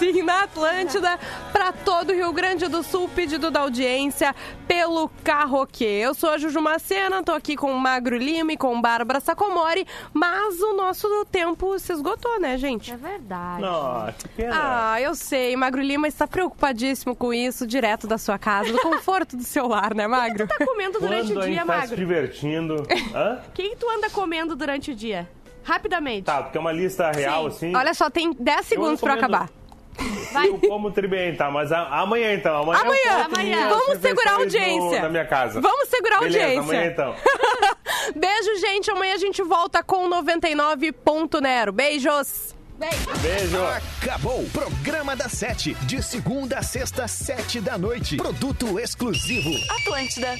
Assim 0.01 0.23
na 0.23 0.43
Atlântida 0.43 1.19
pra 1.51 1.71
todo 1.71 2.09
o 2.09 2.13
Rio 2.13 2.33
Grande 2.33 2.67
do 2.67 2.81
Sul, 2.81 3.07
pedido 3.09 3.51
da 3.51 3.59
audiência 3.61 4.33
pelo 4.67 5.09
Carroquê. 5.23 5.85
Eu 6.03 6.15
sou 6.15 6.31
a 6.31 6.37
Juju 6.39 6.59
Macena, 6.59 7.21
tô 7.21 7.31
aqui 7.31 7.55
com 7.55 7.71
o 7.71 7.79
Magro 7.79 8.17
Lima 8.17 8.53
e 8.53 8.57
com 8.57 8.81
Bárbara 8.81 9.19
Sacomori, 9.19 9.85
mas 10.11 10.59
o 10.59 10.73
nosso 10.73 11.07
tempo 11.31 11.77
se 11.77 11.93
esgotou, 11.93 12.39
né, 12.39 12.57
gente? 12.57 12.91
É 12.91 12.97
verdade. 12.97 13.61
Nossa, 13.61 14.13
que 14.13 14.27
pena. 14.29 14.55
Ah, 14.93 14.99
eu 15.01 15.13
sei. 15.13 15.55
Magro 15.55 15.81
Lima 15.81 16.07
está 16.07 16.27
preocupadíssimo 16.27 17.15
com 17.15 17.31
isso, 17.31 17.67
direto 17.67 18.07
da 18.07 18.17
sua 18.17 18.39
casa, 18.39 18.71
do 18.71 18.79
conforto 18.79 19.37
do 19.37 19.43
seu 19.43 19.67
lar, 19.67 19.93
né, 19.93 20.07
Magro? 20.07 20.47
tá 20.47 20.65
comendo 20.65 20.99
durante 20.99 21.27
Quando 21.27 21.37
o 21.37 21.41
a 21.41 21.45
dia, 21.45 21.55
gente 21.55 21.67
tá 21.67 21.87
se 21.87 21.95
divertindo. 21.95 22.87
Hã? 23.13 23.39
O 23.47 23.51
que, 23.51 23.69
que 23.69 23.75
tu 23.75 23.87
anda 23.89 24.09
comendo 24.09 24.55
durante 24.55 24.91
o 24.91 24.95
dia? 24.95 25.29
Rapidamente. 25.63 26.23
Tá, 26.23 26.41
porque 26.41 26.57
é 26.57 26.61
uma 26.61 26.71
lista 26.71 27.11
real, 27.11 27.43
Sim. 27.51 27.67
assim. 27.67 27.75
Olha 27.75 27.93
só, 27.93 28.09
tem 28.09 28.33
10 28.33 28.65
segundos 28.65 28.99
pra 28.99 29.15
comendo- 29.15 29.31
acabar. 29.97 30.45
Eu 30.47 30.59
como 30.59 30.91
tá? 31.37 31.51
Mas 31.51 31.71
a- 31.71 31.87
amanhã 32.01 32.33
então. 32.33 32.61
Amanhã, 32.61 32.79
Amanhã, 32.81 33.25
amanhã. 33.25 33.69
Vamos 33.69 33.99
segurar 34.01 34.33
a 34.33 34.37
refeições 34.37 34.65
no- 34.67 34.73
audiência. 34.79 35.01
na 35.03 35.09
minha 35.09 35.25
casa. 35.25 35.61
Vamos 35.61 35.89
segurar 35.89 36.17
a 36.17 36.19
Beleza, 36.21 36.45
audiência. 36.45 36.61
amanhã 36.61 36.91
então. 36.91 37.15
Beijo, 38.15 38.55
gente. 38.59 38.89
Amanhã 38.91 39.13
a 39.15 39.17
gente 39.17 39.41
volta 39.43 39.83
com 39.83 40.07
99 40.07 40.91
Ponto 40.91 41.39
Nero. 41.41 41.71
Beijos. 41.71 42.55
Beijo. 43.21 43.57
Acabou. 44.01 44.43
Programa 44.51 45.15
da 45.15 45.29
Sete. 45.29 45.75
De 45.85 46.01
segunda 46.01 46.57
a 46.59 46.63
sexta, 46.63 47.07
sete 47.07 47.61
da 47.61 47.77
noite. 47.77 48.17
Produto 48.17 48.79
exclusivo. 48.79 49.51
Atlântida. 49.81 50.35